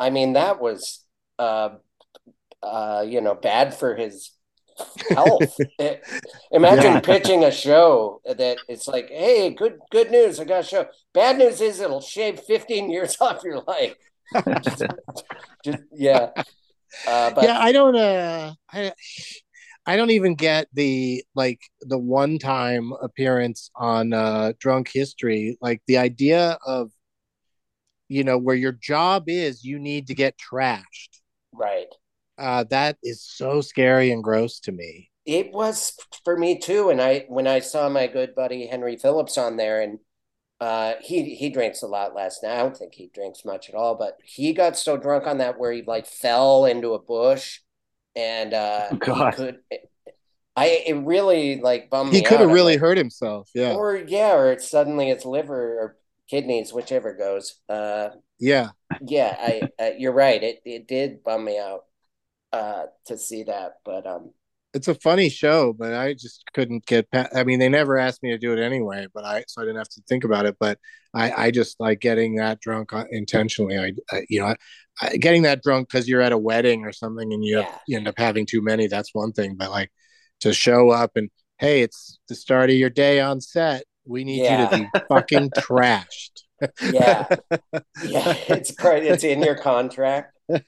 [0.00, 1.04] I mean, that was
[1.38, 1.70] uh,
[2.62, 4.30] uh, you know, bad for his
[5.10, 5.56] health.
[5.78, 6.02] It-
[6.50, 7.00] imagine Yeah.
[7.00, 10.86] pitching a show that it's like, hey, good good news, I got a show.
[11.14, 13.94] Bad news is it'll shave 15 years off your life.
[14.62, 14.82] just,
[15.64, 16.30] just yeah.
[17.06, 17.96] Uh, but yeah, I don't.
[17.96, 18.92] Uh, I
[19.86, 25.56] I don't even get the like the one time appearance on uh, Drunk History.
[25.62, 26.90] Like the idea of,
[28.08, 31.20] you know, where your job is, you need to get trashed.
[31.52, 31.88] right.
[32.38, 35.10] Uh, that is so scary and gross to me.
[35.24, 36.88] It was for me too.
[36.90, 39.98] And I when I saw my good buddy Henry Phillips on there and
[40.60, 42.54] uh he he drinks a lot last night.
[42.58, 45.58] I don't think he drinks much at all, but he got so drunk on that
[45.58, 47.60] where he like fell into a bush
[48.16, 49.34] and uh Oh, God.
[49.36, 49.60] could
[50.56, 53.50] I it really like bummed He could have really like, hurt himself.
[53.54, 55.98] Yeah, Or yeah, or it's suddenly it's liver or
[56.30, 57.60] kidneys, whichever goes.
[57.68, 58.70] Uh yeah.
[59.00, 60.42] yeah, I uh, you're right.
[60.42, 61.86] It it did bum me out
[62.52, 64.30] uh to see that, but um
[64.74, 67.10] It's a funny show, but I just couldn't get.
[67.10, 69.64] Pa- I mean, they never asked me to do it anyway, but I so I
[69.64, 70.56] didn't have to think about it.
[70.60, 70.78] But
[71.14, 73.78] I I just like getting that drunk uh, intentionally.
[73.78, 74.54] I, I you know,
[75.00, 77.96] I, getting that drunk because you're at a wedding or something and you have, you
[77.96, 78.86] end up having too many.
[78.88, 79.90] That's one thing, but like
[80.40, 83.84] to show up and hey, it's the start of your day on set.
[84.06, 86.42] We need you to be fucking trashed.
[86.82, 87.26] Yeah,
[88.06, 88.74] yeah, it's.
[88.78, 90.36] It's in your contract.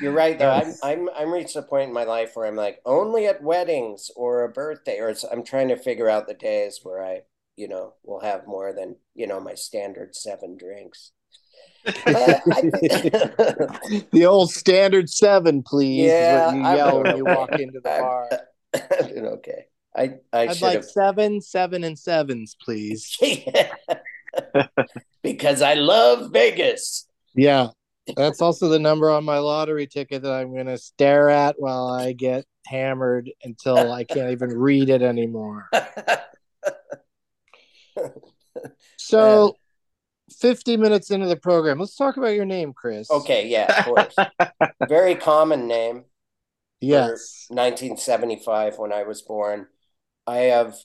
[0.00, 0.50] You're right, though.
[0.50, 4.10] I'm I'm I'm reached a point in my life where I'm like only at weddings
[4.16, 7.20] or a birthday, or it's, I'm trying to figure out the days where I,
[7.56, 11.12] you know, will have more than you know my standard seven drinks.
[11.86, 11.92] I,
[14.12, 16.06] the old standard seven, please.
[16.06, 17.34] Yeah, you yell when you okay.
[17.34, 18.28] walk into the I'm- bar.
[19.08, 19.64] Doing okay.
[19.96, 23.18] I I I'd like have seven, seven, and sevens, please.
[25.22, 27.08] because I love Vegas.
[27.34, 27.68] Yeah.
[28.16, 31.88] That's also the number on my lottery ticket that I'm going to stare at while
[31.88, 35.68] I get hammered until I can't even read it anymore.
[38.96, 39.56] So,
[40.38, 43.10] 50 minutes into the program, let's talk about your name, Chris.
[43.10, 44.14] Okay, yeah, of course.
[44.88, 46.04] Very common name.
[46.80, 47.46] Yes.
[47.48, 49.66] 1975 when I was born.
[50.26, 50.76] I have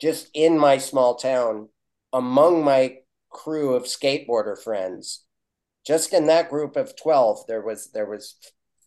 [0.00, 1.68] just in my small town,
[2.12, 2.98] among my
[3.30, 5.24] crew of skateboarder friends,
[5.84, 8.36] just in that group of 12, there was there was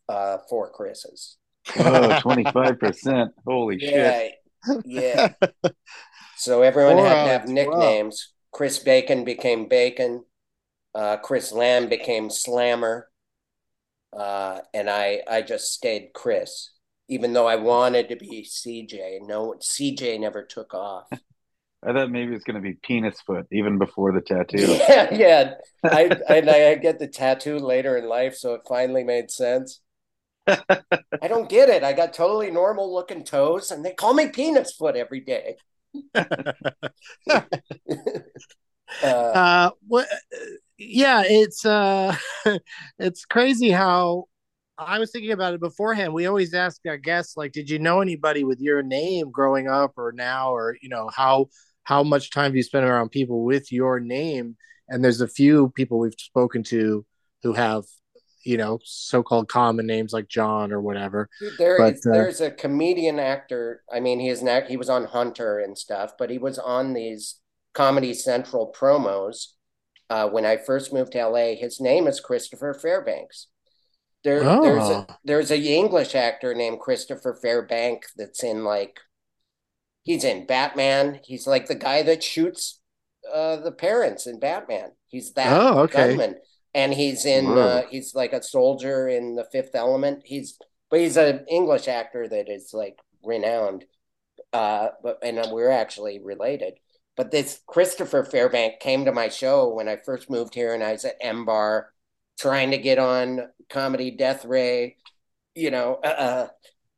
[0.10, 1.38] uh four Chris's.
[1.78, 3.30] Oh, 25%.
[3.46, 4.34] Holy shit.
[4.66, 5.34] Yeah, yeah.
[6.38, 7.56] So everyone Four had to have of 12.
[7.56, 8.34] nicknames.
[8.52, 10.26] Chris Bacon became Bacon.
[10.94, 13.10] Uh, Chris Lamb became Slammer.
[14.16, 16.72] Uh, and I I just stayed Chris,
[17.08, 19.20] even though I wanted to be CJ.
[19.22, 21.08] No, CJ never took off.
[21.88, 24.80] I thought maybe it's going to be penis foot even before the tattoo.
[24.90, 25.54] Yeah, yeah.
[25.84, 29.82] I and I get the tattoo later in life, so it finally made sense.
[30.48, 31.84] I don't get it.
[31.84, 35.58] I got totally normal looking toes, and they call me penis foot every day.
[36.16, 37.42] uh,
[39.04, 40.08] uh what
[40.78, 42.16] yeah it's uh
[43.00, 44.26] it's crazy how
[44.78, 48.02] i was thinking about it beforehand we always ask our guests like did you know
[48.02, 51.48] anybody with your name growing up or now or you know how
[51.86, 54.58] how much time do you spend around people with your name
[54.90, 57.06] and there's a few people we've spoken to
[57.44, 57.84] who have
[58.44, 61.28] you know so-called common names like john or whatever
[61.58, 63.82] there But, is- uh, there's a comedian actor.
[63.92, 66.60] I mean, he is an act, he was on Hunter and stuff, but he was
[66.60, 67.40] on these
[67.74, 69.48] Comedy Central promos
[70.10, 71.56] uh, when I first moved to LA.
[71.56, 73.48] His name is Christopher Fairbanks.
[74.24, 75.06] There, there's Oh.
[75.10, 79.00] a there's a English actor named Christopher Fairbank that's in like
[80.06, 81.20] he's in Batman.
[81.24, 82.80] He's like the guy that shoots
[83.32, 84.92] uh, the parents in Batman.
[85.08, 86.10] He's that Oh, okay.
[86.10, 86.36] gunman,
[86.74, 87.60] and he's in Whoa.
[87.60, 90.22] uh, he's like a soldier in the Fifth Element.
[90.24, 90.58] He's
[90.90, 93.84] but he's an English actor that is like renowned.
[94.54, 96.76] Uh, but and we're actually related.
[97.18, 100.92] But this Christopher Fairbank came to my show when I first moved here, and I
[100.94, 101.92] was at M Bar
[102.40, 104.98] trying to get on Comedy Death Ray,
[105.56, 106.48] you know, uh, uh,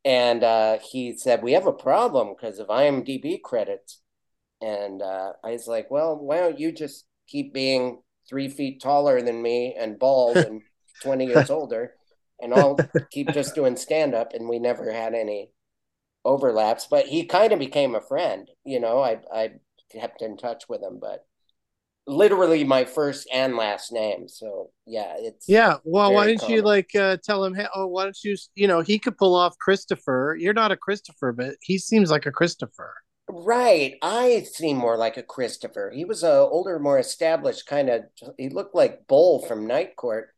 [0.07, 3.99] and uh, he said we have a problem because of IMDb credits,
[4.61, 7.99] and uh, I was like, well, why don't you just keep being
[8.29, 10.61] three feet taller than me and bald and
[11.03, 11.91] 20 years older.
[12.39, 12.77] And I'll
[13.11, 14.33] keep just doing stand up.
[14.33, 15.49] And we never had any
[16.23, 18.49] overlaps, but he kind of became a friend.
[18.63, 19.51] You know, I, I
[19.91, 21.26] kept in touch with him, but
[22.07, 24.27] literally my first and last name.
[24.27, 25.75] So yeah, it's Yeah.
[25.83, 28.81] Well, why didn't you like uh, tell him, hey, oh, why don't you, you know,
[28.81, 30.35] he could pull off Christopher.
[30.39, 32.93] You're not a Christopher, but he seems like a Christopher.
[33.29, 33.95] Right.
[34.01, 35.91] I seem more like a Christopher.
[35.93, 38.03] He was a older, more established kind of.
[38.37, 40.29] He looked like Bull from Night Court.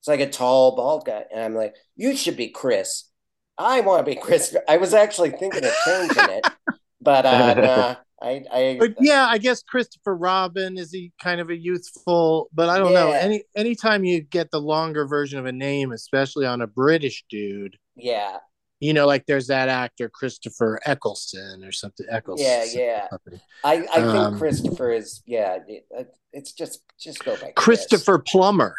[0.00, 3.04] It's like a tall, bald guy, and I'm like, you should be Chris.
[3.56, 4.56] I want to be Chris.
[4.68, 6.48] I was actually thinking of changing it,
[7.00, 11.50] but uh, nah, I, I, But yeah, I guess Christopher Robin is he kind of
[11.50, 13.10] a youthful, but I don't know.
[13.10, 13.18] Yeah.
[13.18, 17.76] Any anytime you get the longer version of a name, especially on a British dude,
[17.96, 18.38] yeah,
[18.82, 22.04] you know, like there's that actor Christopher Eccleston or something.
[22.10, 22.44] Eccleston.
[22.44, 23.08] yeah, yeah.
[23.10, 23.40] something.
[23.62, 25.58] I, I think Um, Christopher is, yeah.
[25.68, 25.86] It,
[26.32, 27.86] it's just, just go by Chris.
[27.86, 28.74] Christopher Plummer.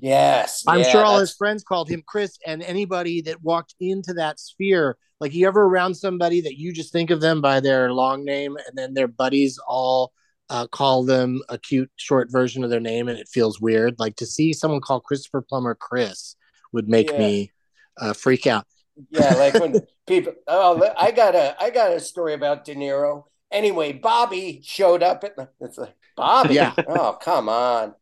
[0.00, 3.74] Yes, I'm yeah, sure all that's- his friends called him Chris, and anybody that walked
[3.80, 7.60] into that sphere, like you ever around somebody that you just think of them by
[7.60, 10.12] their long name, and then their buddies all
[10.50, 13.98] uh, call them a cute short version of their name, and it feels weird.
[13.98, 16.36] Like to see someone call Christopher Plummer Chris
[16.72, 17.18] would make Yeah.
[17.18, 17.52] me
[17.98, 18.66] uh, freak out.
[19.10, 20.34] Yeah, like when people.
[20.46, 23.24] Oh, I got a I got a story about De Niro.
[23.50, 25.36] Anyway, Bobby showed up at.
[25.60, 26.54] It's like Bobby.
[26.54, 26.74] Yeah.
[26.88, 27.94] Oh, come on.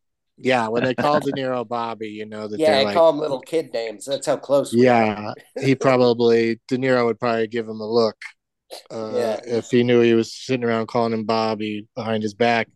[0.43, 3.11] Yeah, when they call De Niro Bobby, you know that Yeah, they're I like, call
[3.11, 4.07] him little kid names.
[4.07, 4.73] That's how close.
[4.73, 5.05] we are.
[5.05, 8.17] yeah, he probably De Niro would probably give him a look
[8.91, 9.41] uh, Yeah.
[9.45, 12.69] if he knew he was sitting around calling him Bobby behind his back.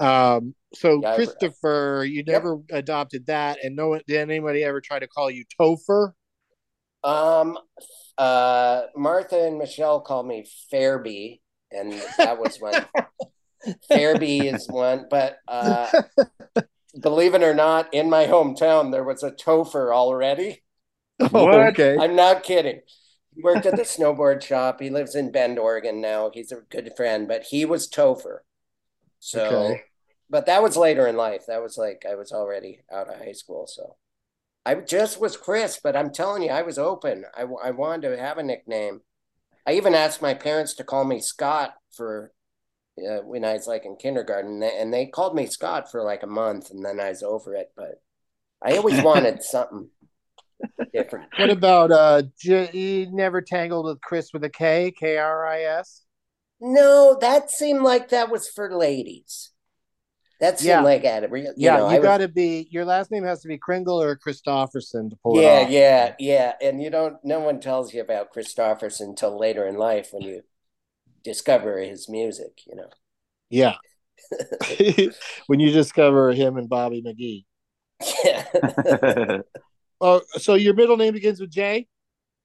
[0.00, 5.06] Um, so Yeah, Christopher, you never adopted that, and no did anybody ever try to
[5.06, 6.12] call you Topher?
[7.04, 7.58] Um,
[8.16, 12.74] uh, Martha and Michelle call me Fairby, and that was one.
[13.88, 15.88] Fairby is one, but uh,
[16.98, 20.62] believe it or not, in my hometown there was a Topher already.
[21.34, 21.68] Oh, What?
[21.68, 21.98] okay.
[21.98, 22.82] I'm not kidding.
[23.34, 24.80] He worked at the snowboard shop.
[24.80, 26.30] He lives in Bend, Oregon now.
[26.32, 28.40] He's a good friend, but he was Topher.
[29.20, 29.84] So, Okay.
[30.30, 31.44] but that was later in life.
[31.48, 33.66] That was like I was already out of high school.
[33.66, 33.96] So
[34.66, 37.24] I just was Chris, but I'm telling you, I was open.
[37.36, 39.02] I, I wanted to have a nickname.
[39.66, 42.32] I even asked my parents to call me Scott for
[42.98, 46.02] uh, when I was like in kindergarten, and they, and they called me Scott for
[46.02, 47.72] like a month, and then I was over it.
[47.76, 48.02] But
[48.62, 49.88] I always wanted something
[50.92, 51.28] different.
[51.38, 55.62] What about uh, J- you never tangled with Chris with a K, K R I
[55.62, 56.02] S?
[56.60, 59.50] No, that seemed like that was for ladies.
[60.40, 60.82] That seemed Yeah.
[60.82, 62.68] like at you Yeah, know, you got to be.
[62.70, 65.68] Your last name has to be Kringle or Kristofferson to pull it off.
[65.68, 66.14] yeah, yeah.
[66.18, 66.52] Yeah.
[66.60, 67.16] And you don't.
[67.24, 70.42] No one tells you about Kristofferson until later in life when you
[71.24, 72.60] discover his music.
[72.66, 72.90] You know.
[73.50, 73.76] Yeah.
[75.46, 77.44] when you discover him and Bobby McGee.
[78.24, 79.38] Yeah.
[80.04, 81.86] Oh, so your middle name begins with J?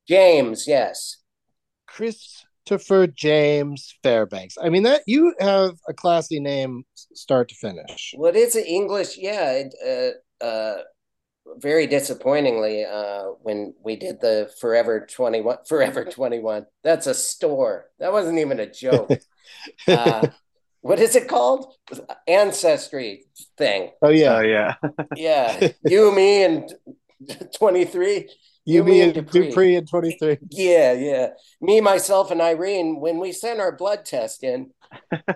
[0.08, 1.18] James, yes.
[1.88, 4.58] Christopher James Fairbanks.
[4.62, 6.84] I mean that you have a classy name
[7.16, 8.14] start to finish.
[8.16, 9.18] Well, it is an English.
[9.18, 9.64] Yeah.
[9.64, 10.84] It, uh, uh,
[11.58, 16.66] very disappointingly, uh, when we did the Forever Twenty One, Forever Twenty One.
[16.84, 17.86] That's a store.
[18.00, 19.12] That wasn't even a joke.
[19.88, 20.28] uh,
[20.82, 21.74] what is it called?
[22.28, 23.26] Ancestry
[23.58, 23.92] thing.
[24.02, 24.36] oh yeah.
[24.36, 24.76] Oh yeah.
[25.16, 26.74] Yeah, you, me, and
[27.58, 28.30] twenty three.
[28.66, 29.48] you, me, and Dupree.
[29.48, 30.38] Dupree and 23.
[30.52, 31.28] Yeah, yeah.
[31.62, 33.00] Me, myself, and Irene.
[33.00, 34.72] When we sent our blood test in,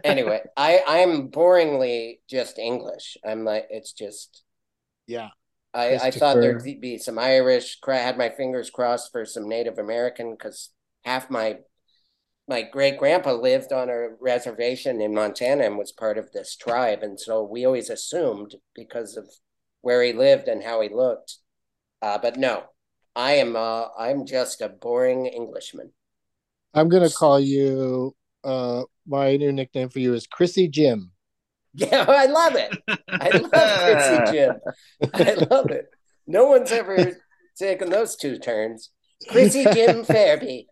[0.04, 3.18] anyway, I I'm boringly just English.
[3.26, 4.44] I'm like, it's just.
[5.08, 5.30] Yeah.
[5.74, 7.80] I, I thought there'd be some Irish.
[7.80, 10.70] cra- Had my fingers crossed for some Native American because
[11.06, 11.60] half my
[12.48, 17.02] my great grandpa lived on a reservation in Montana and was part of this tribe,
[17.04, 19.30] and so we always assumed because of
[19.82, 21.38] where he lived and how he looked.
[22.02, 22.64] Uh, but no,
[23.16, 25.94] I am uh, I'm just a boring Englishman.
[26.74, 31.12] I'm gonna call you uh my new nickname for you is Chrissy Jim.
[31.74, 32.78] Yeah, I love it.
[33.08, 34.56] I love Chrissy Jim.
[35.14, 35.88] I love it.
[36.28, 37.18] No one's ever
[37.58, 38.90] taken those two turns.
[39.30, 40.68] Chrissy Jim Fairby.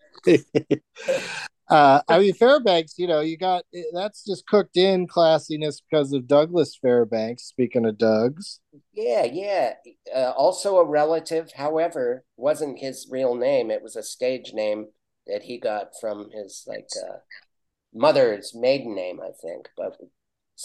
[1.70, 6.28] uh I mean Fairbanks, you know, you got that's just cooked in classiness because of
[6.28, 8.60] Douglas Fairbanks, speaking of Doug's.
[8.94, 9.74] Yeah, yeah.
[10.14, 13.72] Uh, also a relative, however, wasn't his real name.
[13.72, 14.88] It was a stage name
[15.28, 17.18] that he got from his like uh,
[17.94, 19.70] mother's maiden name, I think.
[19.78, 19.98] But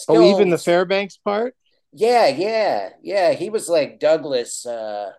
[0.07, 1.55] Oh, even the Fairbanks part?
[1.93, 3.33] Yeah, yeah, yeah.
[3.33, 5.11] He was like Douglas uh,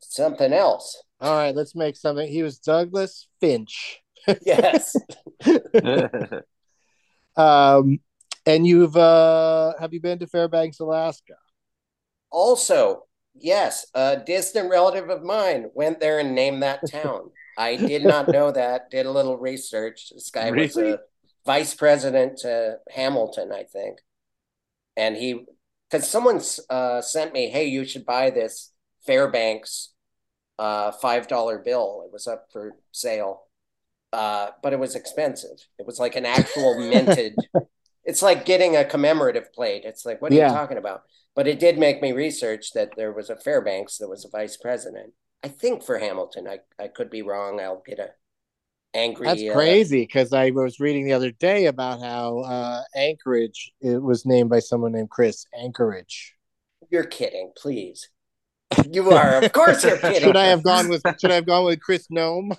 [0.00, 1.02] something else.
[1.20, 2.28] All right, let's make something.
[2.28, 4.00] He was Douglas Finch.
[4.44, 4.96] Yes.
[7.36, 8.00] Um
[8.46, 11.34] And you've uh have you been to Fairbanks, Alaska?
[12.30, 17.30] Also, yes, a distant relative of mine went there and named that town.
[17.58, 18.90] I did not know that.
[18.90, 20.10] Did a little research.
[20.14, 21.00] This guy was a
[21.46, 24.00] vice president to Hamilton, I think,
[24.96, 25.44] and he
[25.90, 26.40] because someone
[26.70, 28.72] uh, sent me, "Hey, you should buy this
[29.06, 29.92] Fairbanks
[30.58, 32.02] uh, five dollar bill.
[32.06, 33.42] It was up for sale,
[34.12, 35.58] uh, but it was expensive.
[35.78, 37.36] It was like an actual minted.
[38.04, 39.82] It's like getting a commemorative plate.
[39.84, 40.48] It's like, what are Yeah.
[40.48, 41.02] you talking about?
[41.34, 44.56] But it did make me research that there was a Fairbanks that was a vice
[44.56, 45.12] president.
[45.44, 46.48] I think for Hamilton.
[46.48, 47.60] I I could be wrong.
[47.60, 48.10] I'll get a
[48.96, 49.26] angry.
[49.26, 54.02] That's uh, crazy because I was reading the other day about how uh, Anchorage it
[54.02, 56.34] was named by someone named Chris Anchorage.
[56.90, 58.08] you're kidding, please.
[58.90, 59.44] You are.
[59.44, 60.20] Of course, you're kidding.
[60.22, 62.52] Should I have gone with Should I have gone with Chris Gnome?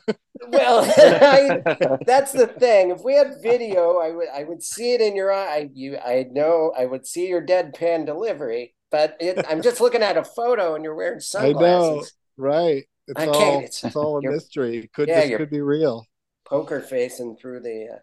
[0.48, 2.92] Well, I, that's the thing.
[2.92, 5.56] If we had video, I would I would see it in your eye.
[5.56, 10.02] I, you, I know I would see your deadpan delivery, but it, I'm just looking
[10.02, 12.14] at a photo and you're wearing I know, sunglasses.
[12.38, 12.86] right?
[13.08, 14.78] It's I all it's, it's- all a mystery.
[14.80, 16.06] It could yeah, this could be real.
[16.48, 17.88] Poker facing through the.
[17.95, 18.00] Uh...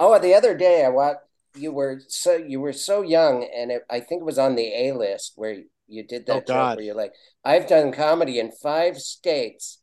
[0.00, 1.20] Oh, the other day I watched.
[1.56, 4.66] You were so you were so young, and it, I think it was on the
[4.88, 7.14] A list where you did that Oh, joke where you're like,
[7.44, 9.80] "I've done comedy in five states,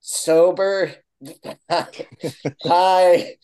[0.00, 0.92] sober,
[2.62, 3.36] high."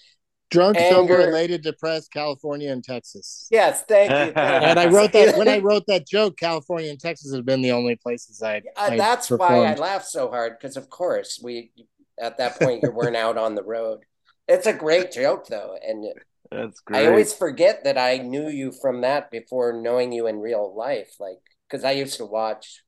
[0.51, 1.21] Drunk, sober, Anger.
[1.21, 3.49] elated, depressed, California and Texas.
[3.51, 4.33] Yes, thank you.
[4.33, 6.37] thank And I wrote that when I wrote that joke.
[6.39, 8.63] California and Texas have been the only places I.
[8.77, 9.79] Uh, I that's why I performed.
[9.79, 11.73] laughed so hard because, of course, we
[12.21, 14.01] at that point you weren't out on the road.
[14.49, 16.05] It's a great joke though, and
[16.51, 17.03] That's great.
[17.03, 21.17] I always forget that I knew you from that before knowing you in real life.
[21.19, 21.39] Like,
[21.69, 22.83] because I used to watch,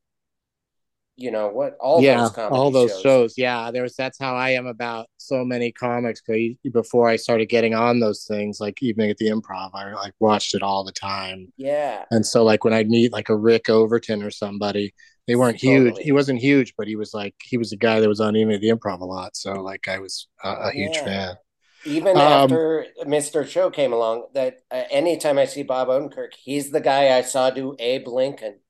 [1.16, 3.02] you know, what all yeah, those comedy all those shows.
[3.02, 3.34] shows.
[3.38, 3.96] Yeah, there was.
[3.96, 6.20] That's how I am about so many comics.
[6.20, 6.36] 'cause
[6.72, 10.54] before I started getting on those things, like Evening at the Improv, I like watched
[10.54, 11.52] it all the time.
[11.56, 14.94] Yeah, And so, like when I'd meet like a Rick Overton or somebody,
[15.28, 15.98] they weren't huge.
[15.98, 16.00] Totally.
[16.00, 18.60] He wasn't huge, but he was like he was a guy that was on even
[18.60, 19.36] the Improv a lot.
[19.36, 21.04] So like I was a, a huge Yeah.
[21.04, 21.36] fan.
[21.84, 23.44] even Um, after Mr.
[23.46, 27.50] Show came along, that uh, anytime I see Bob Odenkirk, he's the guy I saw
[27.50, 28.60] do Abe Lincoln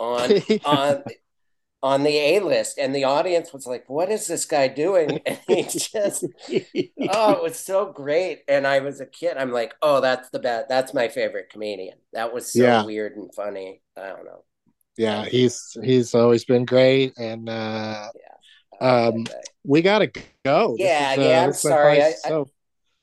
[0.00, 1.04] on on
[1.82, 5.40] on the A list, and the audience was like, "What is this guy doing?" And
[5.48, 6.28] he just
[7.08, 8.42] oh, it was so great.
[8.48, 9.36] And I was a kid.
[9.38, 10.68] I'm like, oh, that's the best.
[10.68, 11.98] That's my favorite comedian.
[12.14, 12.84] That was so Yeah.
[12.84, 13.82] weird and funny.
[13.96, 14.44] I don't know.
[14.96, 18.08] Yeah, he's he's always been great, and uh,
[18.80, 19.40] I like Um, that guy.
[19.64, 20.10] we gotta
[20.44, 20.76] go.
[20.78, 22.02] Yeah, is, uh, yeah, I'm sorry.
[22.02, 22.48] I- so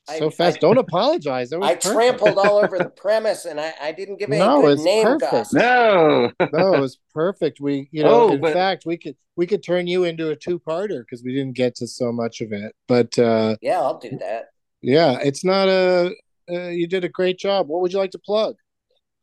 [0.10, 0.60] I- so I- fast.
[0.60, 1.54] Don't apologize.
[1.54, 1.82] I perfect.
[1.84, 5.04] trampled all over the premise, and I, I didn't give any No, good it's name
[5.06, 5.32] perfect.
[5.32, 5.58] gossip.
[5.60, 6.32] no.
[6.52, 7.60] no, it was perfect.
[7.62, 10.36] We, you know, Oh, in but- fact, we could we could turn you into a
[10.36, 12.76] two-parter because we didn't get to so much of it.
[12.88, 14.50] But uh, Yeah, I'll do that.
[14.82, 16.14] yeah, it's not a.
[16.52, 17.70] Uh, you did a great job.
[17.70, 18.58] What would you like to plug?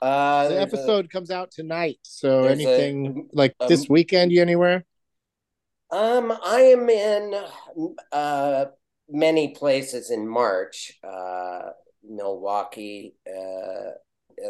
[0.03, 1.99] Uh, The there's a- episode comes out tonight.
[2.03, 4.33] So there's a- anything like um, this weekend?
[4.33, 4.85] You anywhere?
[5.91, 7.35] Um, I am in
[8.13, 8.67] uh
[9.09, 10.93] many places in March.
[11.03, 11.71] Uh,
[12.09, 13.91] Milwaukee, uh,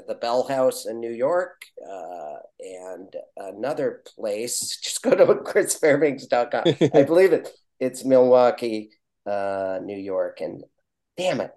[0.07, 4.79] the Bell House in New York, uh, and another place.
[4.83, 6.63] Just go to chrisfairbanks.com.
[6.95, 7.49] I believe it.
[7.81, 8.91] It's Milwaukee,
[9.27, 10.63] uh, New York, and
[11.17, 11.51] damn it.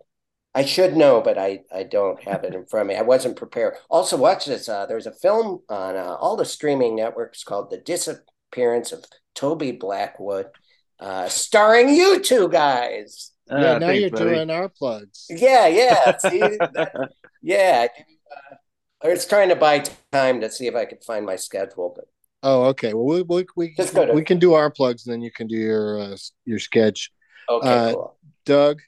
[0.55, 2.95] I should know, but I, I don't have it in front of me.
[2.95, 3.73] I wasn't prepared.
[3.89, 4.69] Also, watch this.
[4.69, 9.71] Uh, there's a film on uh, all the streaming networks called The Disappearance of Toby
[9.71, 10.47] Blackwood,
[10.99, 13.31] uh, starring you two guys.
[13.49, 14.25] Ah, yeah, now thanks, you're buddy.
[14.35, 15.25] doing our plugs.
[15.29, 16.17] Yeah, yeah.
[16.17, 17.09] See, that-
[17.41, 17.87] yeah.
[17.89, 18.01] I,
[18.33, 18.55] uh,
[19.03, 19.83] I was trying to buy
[20.13, 22.05] time to see if I could find my schedule, but
[22.45, 22.93] Oh, okay.
[22.93, 25.31] Well, we we we, Just go to- we can do our plugs, and then you
[25.31, 27.09] can do your uh, your sketch.
[27.49, 28.17] okay, Uh, cool.
[28.45, 28.81] Doug,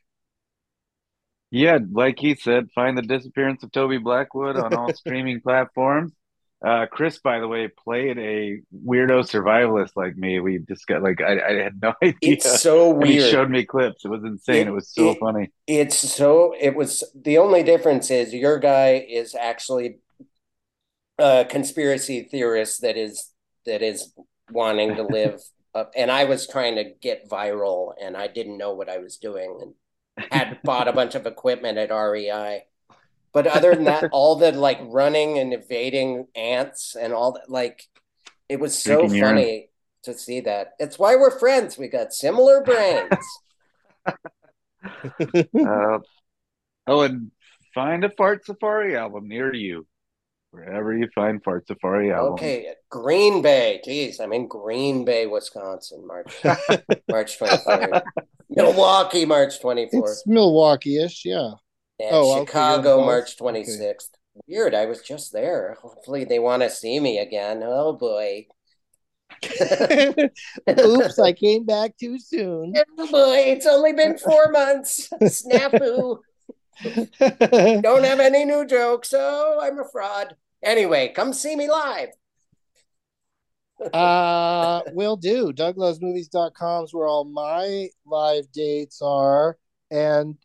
[1.51, 6.11] Yeah, like he said, find the disappearance of Toby Blackwood on all streaming platforms.
[6.65, 10.39] Uh, Chris, by the way, played a weirdo survivalist like me.
[10.39, 12.15] We just got like I, I had no idea.
[12.21, 14.03] It's so And he showed me clips.
[14.03, 14.63] It was insane.
[14.63, 15.51] It- It, was so it- funny.
[15.67, 19.99] It's so it was the only difference is your guy is actually
[21.19, 23.31] a conspiracy theorist that is
[23.65, 24.11] that is
[24.51, 25.41] wanting to live
[25.75, 29.17] up and I was trying to get viral and I didn't know what I was
[29.17, 29.73] doing and
[30.18, 32.63] had bought a bunch of equipment at REI.
[33.34, 37.84] But other than that, all the like running and evading ants and all that like
[38.47, 39.36] it was so Drinking urine.
[39.36, 39.70] funny
[40.03, 40.74] to see that.
[40.80, 41.78] It's why we're friends.
[41.78, 43.09] We got similar brains.
[45.68, 45.99] Uh,
[46.88, 47.32] oh, and
[47.74, 49.88] find a Fart Safari album near you,
[50.51, 52.34] wherever you find Fart Safari album.
[52.34, 53.82] Okay, Green Bay.
[53.86, 56.34] Jeez, I'm in Green Bay, Wisconsin, March
[57.09, 58.03] March 23rd.
[58.56, 59.89] Milwaukee, March 24th.
[59.93, 61.51] it's Milwaukee-ish, yeah.
[61.99, 63.56] And Oh, okay, Chicago, you're March both?
[63.56, 63.62] Okay.
[63.72, 64.10] 26th.
[64.47, 64.76] Weird.
[64.76, 65.78] I was just there.
[65.82, 67.62] Hopefully they want to see me again.
[67.64, 68.47] Oh boy.
[70.70, 72.74] Oops, I came back too soon.
[72.97, 75.10] Oh boy, it's only been four months.
[75.22, 76.20] Snafu.
[77.82, 79.14] Don't have any new jokes.
[79.16, 80.36] Oh, I'm a fraud.
[80.64, 82.10] Anyway, come see me live.
[83.93, 85.51] Uh will do.
[85.53, 89.57] Douglovesmovies.com is where all my live dates are.
[89.91, 90.38] And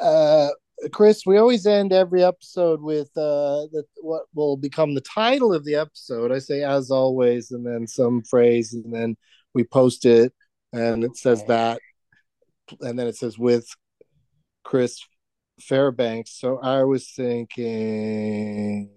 [0.00, 0.48] uh
[0.92, 5.64] chris we always end every episode with uh the, what will become the title of
[5.64, 6.32] the episode.
[6.32, 9.16] I say as always and then some phrase and then
[9.54, 10.32] we post it
[10.72, 11.78] and it says that
[12.80, 13.68] and then it says with
[14.64, 15.00] chris
[15.60, 16.38] fairbanks.
[16.38, 18.90] So i was thinking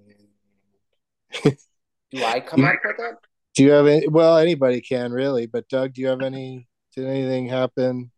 [2.12, 3.16] Do I come up with it?
[3.56, 4.08] Do you have any?
[4.08, 6.68] Well, anybody can really, but Doug, do you have any?
[6.96, 8.12] Did anything happen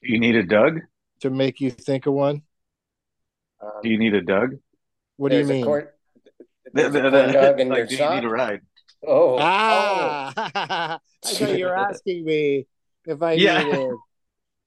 [0.00, 0.80] You need a Doug?
[1.20, 2.42] to make you think of one?
[3.60, 4.56] Um, Do you need a Doug?
[5.16, 5.64] What do you there's a mean?
[5.64, 5.88] corn-
[6.72, 8.60] there's a corn dog in your like, do you need a ride?
[9.06, 10.32] Oh, Ah,
[11.24, 12.66] I thought you were asking me
[13.06, 13.62] if I Yeah.
[13.64, 13.90] needed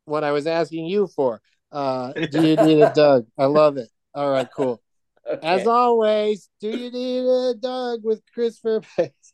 [0.05, 1.41] what I was asking you for.
[1.71, 3.27] Uh, do you need a Doug?
[3.37, 3.89] I love it.
[4.13, 4.81] All right, cool.
[5.25, 5.47] oh, okay.
[5.47, 9.33] As always, do you need a Doug with Chris Fairbanks?